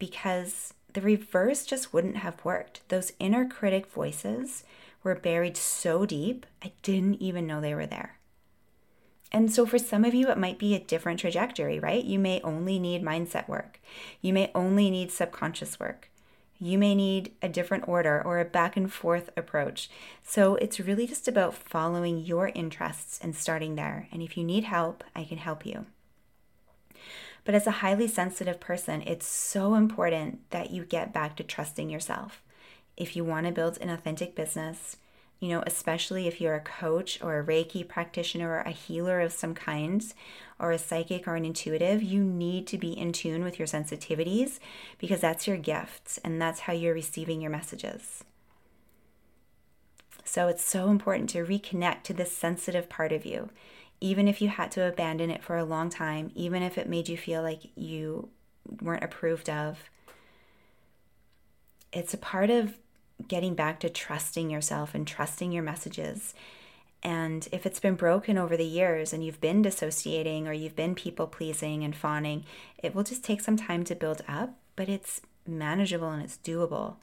because 0.03 0.73
the 0.91 0.99
reverse 0.99 1.65
just 1.65 1.93
wouldn't 1.93 2.17
have 2.17 2.43
worked. 2.43 2.81
Those 2.89 3.13
inner 3.19 3.47
critic 3.47 3.87
voices 3.89 4.65
were 5.01 5.15
buried 5.15 5.55
so 5.55 6.05
deep, 6.05 6.45
I 6.61 6.73
didn't 6.81 7.21
even 7.21 7.47
know 7.47 7.61
they 7.61 7.73
were 7.73 7.85
there. 7.85 8.17
And 9.31 9.49
so, 9.49 9.65
for 9.65 9.79
some 9.79 10.03
of 10.03 10.13
you, 10.13 10.29
it 10.29 10.37
might 10.37 10.59
be 10.59 10.75
a 10.75 10.79
different 10.79 11.21
trajectory, 11.21 11.79
right? 11.79 12.03
You 12.03 12.19
may 12.19 12.41
only 12.41 12.79
need 12.79 13.01
mindset 13.01 13.47
work. 13.47 13.79
You 14.21 14.33
may 14.33 14.51
only 14.53 14.89
need 14.89 15.09
subconscious 15.09 15.79
work. 15.79 16.09
You 16.59 16.77
may 16.77 16.95
need 16.95 17.31
a 17.41 17.47
different 17.47 17.87
order 17.87 18.21
or 18.21 18.41
a 18.41 18.45
back 18.45 18.75
and 18.75 18.91
forth 18.91 19.29
approach. 19.37 19.89
So, 20.21 20.55
it's 20.55 20.81
really 20.81 21.07
just 21.07 21.29
about 21.29 21.53
following 21.53 22.19
your 22.19 22.49
interests 22.49 23.21
and 23.23 23.33
starting 23.33 23.75
there. 23.75 24.09
And 24.11 24.21
if 24.21 24.35
you 24.35 24.43
need 24.43 24.65
help, 24.65 25.05
I 25.15 25.23
can 25.23 25.37
help 25.37 25.65
you. 25.65 25.85
But 27.45 27.56
as 27.56 27.67
a 27.67 27.71
highly 27.71 28.08
sensitive 28.08 28.60
person, 28.60 29.01
it's 29.01 29.27
so 29.27 29.75
important 29.75 30.49
that 30.51 30.71
you 30.71 30.86
get 30.86 31.13
back 31.13 31.36
to 31.38 31.43
trusting 31.43 31.89
yourself. 31.89 32.41
If 32.95 33.15
you 33.15 33.25
want 33.25 33.47
to 33.47 33.51
build 33.51 33.77
an 33.82 33.89
authentic 33.89 34.36
business, 34.36 34.97
you 35.39 35.49
know, 35.49 35.63
especially 35.67 36.27
if 36.27 36.39
you're 36.39 36.56
a 36.56 36.62
coach 36.62 37.21
or 37.21 37.38
a 37.38 37.43
Reiki 37.43 37.86
practitioner 37.86 38.49
or 38.49 38.60
a 38.60 38.69
healer 38.71 39.19
of 39.19 39.34
some 39.34 39.53
kind, 39.53 40.01
or 40.58 40.71
a 40.71 40.77
psychic 40.77 41.27
or 41.27 41.36
an 41.36 41.43
intuitive, 41.43 42.01
you 42.01 42.23
need 42.23 42.65
to 42.67 42.77
be 42.77 42.97
in 42.97 43.12
tune 43.12 43.43
with 43.43 43.60
your 43.60 43.67
sensitivities 43.67 44.60
because 44.97 45.19
that's 45.19 45.45
your 45.45 45.58
gift 45.58 46.17
and 46.23 46.41
that's 46.41 46.62
how 46.62 46.71
you're 46.71 46.93
receiving 46.93 47.41
your 47.41 47.51
messages. 47.51 48.23
So 50.23 50.47
it's 50.47 50.63
so 50.63 50.89
important 50.89 51.29
to 51.32 51.45
reconnect 51.45 52.03
to 52.03 52.13
this 52.13 52.32
sensitive 52.32 52.88
part 52.88 53.12
of 53.12 53.25
you 53.25 53.49
even 54.01 54.27
if 54.27 54.41
you 54.41 54.49
had 54.49 54.71
to 54.71 54.88
abandon 54.88 55.29
it 55.29 55.43
for 55.43 55.58
a 55.58 55.63
long 55.63 55.89
time, 55.89 56.32
even 56.36 56.62
if 56.62 56.77
it 56.77 56.89
made 56.89 57.08
you 57.08 57.17
feel 57.17 57.41
like 57.41 57.62
you 57.75 58.29
weren't 58.82 59.03
approved 59.03 59.49
of, 59.49 59.89
it's 61.91 62.13
a 62.13 62.17
part 62.17 62.49
of 62.49 62.77
getting 63.27 63.56
back 63.56 63.79
to 63.79 63.89
trusting 63.89 64.49
yourself 64.49 64.93
and 64.93 65.08
trusting 65.08 65.51
your 65.51 65.63
messages. 65.63 66.34
And 67.01 67.47
if 67.51 67.65
it's 67.65 67.79
been 67.79 67.95
broken 67.95 68.38
over 68.38 68.56
the 68.56 68.65
years 68.65 69.13
and 69.13 69.23
you've 69.23 69.41
been 69.41 69.62
dissociating 69.62 70.47
or 70.47 70.53
you've 70.53 70.75
been 70.75 70.95
people 70.95 71.27
pleasing 71.27 71.84
and 71.84 71.95
fawning, 71.95 72.45
it 72.82 72.95
will 72.95 73.03
just 73.03 73.23
take 73.23 73.41
some 73.41 73.58
time 73.58 73.84
to 73.86 73.95
build 73.95 74.23
up, 74.27 74.56
but 74.75 74.89
it's 74.89 75.21
manageable 75.45 76.10
and 76.10 76.23
it's 76.23 76.38
doable. 76.38 76.95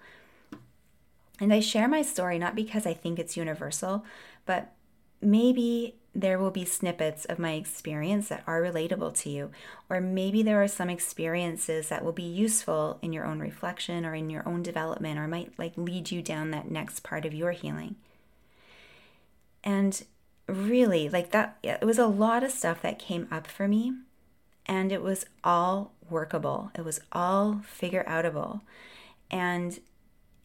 And 1.39 1.53
I 1.53 1.61
share 1.61 1.89
my 1.89 2.03
story 2.03 2.39
not 2.39 2.55
because 2.55 2.87
I 2.87 2.95
think 2.95 3.19
it's 3.19 3.37
universal, 3.37 4.05
but 4.47 4.73
maybe 5.21 5.97
there 6.15 6.39
will 6.39 6.51
be 6.51 6.65
snippets 6.65 7.25
of 7.25 7.39
my 7.39 7.53
experience 7.53 8.29
that 8.29 8.43
are 8.47 8.61
relatable 8.61 9.17
to 9.23 9.31
you, 9.31 9.51
or 9.89 10.01
maybe 10.01 10.43
there 10.43 10.63
are 10.63 10.69
some 10.69 10.91
experiences 10.91 11.89
that 11.89 12.05
will 12.05 12.13
be 12.13 12.23
useful 12.23 12.99
in 13.01 13.13
your 13.13 13.25
own 13.25 13.39
reflection 13.39 14.05
or 14.05 14.15
in 14.15 14.29
your 14.29 14.47
own 14.49 14.63
development, 14.63 15.19
or 15.19 15.29
might 15.29 15.57
like 15.59 15.73
lead 15.77 16.11
you 16.11 16.21
down 16.21 16.51
that 16.51 16.71
next 16.71 17.01
part 17.05 17.25
of 17.25 17.35
your 17.35 17.53
healing. 17.53 17.95
And 19.63 20.03
really, 20.49 21.09
like 21.09 21.31
that, 21.31 21.59
it 21.63 21.85
was 21.85 21.99
a 21.99 22.07
lot 22.07 22.43
of 22.43 22.51
stuff 22.51 22.83
that 22.83 22.99
came 22.99 23.29
up 23.31 23.47
for 23.47 23.69
me, 23.69 23.93
and 24.67 24.91
it 24.91 25.03
was 25.03 25.27
all 25.45 25.93
workable, 26.09 26.73
it 26.75 26.85
was 26.85 27.01
all 27.13 27.61
figure 27.65 28.05
outable. 28.09 28.63
And 29.31 29.79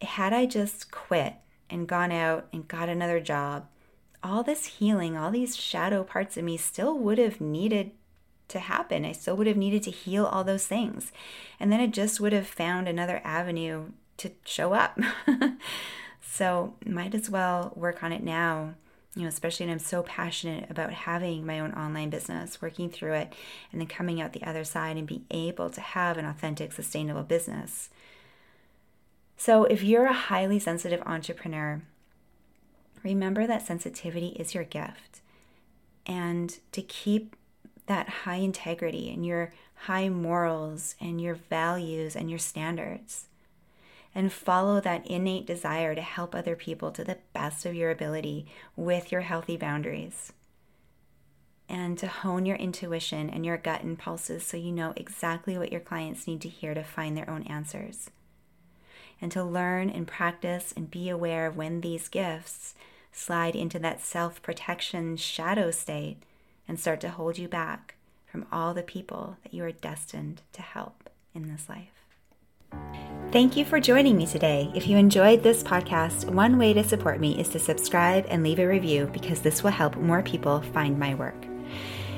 had 0.02 0.32
I 0.32 0.46
just 0.46 0.92
quit 0.92 1.36
and 1.72 1.88
gone 1.88 2.12
out 2.12 2.48
and 2.54 2.68
got 2.68 2.88
another 2.88 3.20
job 3.20 3.66
all 4.26 4.44
this 4.44 4.66
healing, 4.66 5.16
all 5.16 5.32
these 5.32 5.56
shadow 5.56 6.04
parts 6.04 6.36
of 6.38 6.44
me 6.44 6.58
still 6.58 6.98
would 6.98 7.18
have 7.18 7.40
needed 7.40 7.92
to 8.48 8.60
happen. 8.60 9.06
I 9.06 9.12
still 9.12 9.38
would 9.38 9.48
have 9.48 9.58
needed 9.58 9.84
to 9.84 9.92
heal 9.92 10.26
all 10.26 10.44
those 10.44 10.68
things. 10.68 11.12
And 11.60 11.72
then 11.72 11.80
it 11.80 11.92
just 11.92 12.20
would 12.20 12.34
have 12.34 12.48
found 12.48 12.88
another 12.88 13.22
avenue 13.24 13.92
to 14.18 14.32
show 14.44 14.74
up. 14.74 15.00
so, 16.22 16.74
might 16.86 17.16
as 17.16 17.30
well 17.30 17.72
work 17.76 18.04
on 18.04 18.12
it 18.12 18.24
now 18.24 18.76
you 19.16 19.22
know, 19.22 19.30
especially 19.30 19.66
when 19.66 19.74
I'm 19.74 19.80
so 19.80 20.04
passionate 20.04 20.70
about 20.70 20.92
having 20.92 21.46
my 21.46 21.60
own 21.60 21.72
online 21.72 22.10
business, 22.10 22.62
working 22.62 22.90
through 22.90 23.14
it, 23.14 23.34
and 23.72 23.80
then 23.80 23.88
coming 23.88 24.20
out 24.20 24.34
the 24.34 24.44
other 24.44 24.66
side 24.66 24.98
and 24.98 25.08
being 25.08 25.26
able 25.32 25.70
to 25.70 25.80
have 25.80 26.18
an 26.18 26.26
authentic, 26.26 26.74
sustainable 26.74 27.24
business. 27.24 27.90
So, 29.38 29.64
if 29.64 29.84
you're 29.84 30.06
a 30.06 30.14
highly 30.14 30.60
sensitive 30.60 31.02
entrepreneur, 31.06 31.82
remember 33.06 33.48
that 33.48 33.66
sensitivity 33.66 34.30
is 34.30 34.54
your 34.54 34.66
gift. 34.66 35.22
And 36.06 36.58
to 36.74 36.82
keep 36.82 37.36
that 37.86 38.10
high 38.10 38.36
integrity 38.36 39.10
and 39.14 39.26
your 39.26 39.54
high 39.86 40.10
morals 40.10 40.96
and 41.00 41.22
your 41.22 41.36
values 41.36 42.16
and 42.16 42.30
your 42.30 42.40
standards 42.40 43.28
and 44.16 44.32
follow 44.32 44.80
that 44.80 45.06
innate 45.06 45.46
desire 45.46 45.94
to 45.94 46.02
help 46.02 46.34
other 46.34 46.56
people 46.56 46.90
to 46.92 47.04
the 47.04 47.18
best 47.34 47.66
of 47.66 47.76
your 47.76 47.92
ability 47.92 48.48
with 48.76 49.12
your 49.12 49.22
healthy 49.22 49.58
boundaries. 49.58 50.32
And 51.68 51.98
to 51.98 52.08
hone 52.08 52.46
your 52.46 52.56
intuition 52.56 53.30
and 53.30 53.46
your 53.46 53.58
gut 53.58 53.84
impulses 53.84 54.46
so 54.46 54.56
you 54.56 54.72
know 54.72 54.94
exactly 54.96 55.58
what 55.58 55.72
your 55.72 55.82
clients 55.82 56.28
need 56.28 56.42
to 56.42 56.50
hear 56.50 56.74
to 56.74 56.84
find 56.84 57.18
their 57.18 57.30
own 57.30 57.44
answers. 57.44 58.10
And 59.20 59.32
to 59.34 59.44
learn 59.44 59.90
and 59.90 60.08
practice 60.08 60.74
and 60.78 60.90
be 60.90 61.10
aware 61.10 61.48
of 61.48 61.58
when 61.58 61.82
these 61.82 62.08
gifts 62.08 62.76
slide 63.16 63.56
into 63.56 63.80
that 63.80 64.02
self 64.02 64.42
protection 64.42 65.18
shadow 65.18 65.72
state 65.72 66.18
and 66.68 66.80
start 66.80 67.00
to 67.02 67.10
hold 67.10 67.38
you 67.38 67.48
back 67.48 67.96
from 68.26 68.46
all 68.52 68.74
the 68.74 68.84
people 68.84 69.38
that 69.44 69.54
you 69.54 69.64
are 69.64 69.72
destined 69.72 70.42
to 70.52 70.62
help 70.62 71.10
in 71.34 71.48
this 71.52 71.70
life. 71.70 71.88
Thank 73.32 73.58
you 73.58 73.66
for 73.66 73.80
joining 73.80 74.18
me 74.18 74.26
today. 74.26 74.72
If 74.76 74.88
you 74.88 74.98
enjoyed 74.98 75.44
this 75.44 75.64
podcast, 75.64 76.26
one 76.30 76.58
way 76.58 76.74
to 76.74 76.84
support 76.84 77.20
me 77.20 77.40
is 77.40 77.50
to 77.50 77.60
subscribe 77.60 78.26
and 78.30 78.44
leave 78.44 78.60
a 78.60 78.68
review 78.68 79.10
because 79.12 79.42
this 79.42 79.64
will 79.64 79.72
help 79.72 79.96
more 79.98 80.22
people 80.22 80.62
find 80.74 80.98
my 81.00 81.16
work. 81.16 81.48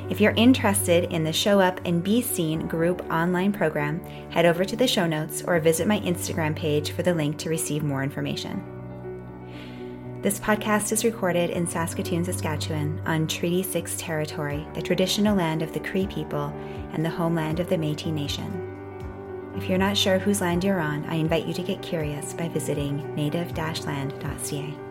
If 0.09 0.21
you're 0.21 0.33
interested 0.37 1.11
in 1.11 1.23
the 1.23 1.33
Show 1.33 1.59
Up 1.59 1.81
and 1.85 2.03
Be 2.03 2.21
Seen 2.21 2.67
group 2.67 3.01
online 3.11 3.51
program, 3.51 4.03
head 4.31 4.45
over 4.45 4.63
to 4.63 4.75
the 4.75 4.87
show 4.87 5.05
notes 5.05 5.43
or 5.45 5.59
visit 5.59 5.87
my 5.87 5.99
Instagram 5.99 6.55
page 6.55 6.91
for 6.91 7.03
the 7.03 7.13
link 7.13 7.37
to 7.39 7.49
receive 7.49 7.83
more 7.83 8.03
information. 8.03 8.76
This 10.23 10.39
podcast 10.39 10.91
is 10.91 11.05
recorded 11.05 11.51
in 11.51 11.67
Saskatoon, 11.67 12.25
Saskatchewan, 12.25 12.99
on 13.05 13.27
Treaty 13.27 13.61
6 13.61 13.97
territory, 13.97 14.65
the 14.73 14.81
traditional 14.81 15.35
land 15.35 15.61
of 15.61 15.73
the 15.73 15.79
Cree 15.79 16.07
people 16.07 16.51
and 16.93 17.05
the 17.05 17.09
homeland 17.09 17.59
of 17.59 17.69
the 17.69 17.77
Metis 17.77 18.07
Nation. 18.07 19.53
If 19.55 19.69
you're 19.69 19.77
not 19.77 19.95
sure 19.95 20.17
whose 20.17 20.41
land 20.41 20.63
you're 20.63 20.79
on, 20.79 21.05
I 21.05 21.15
invite 21.15 21.45
you 21.45 21.53
to 21.53 21.61
get 21.61 21.83
curious 21.83 22.33
by 22.33 22.47
visiting 22.47 23.13
native-land.ca. 23.13 24.86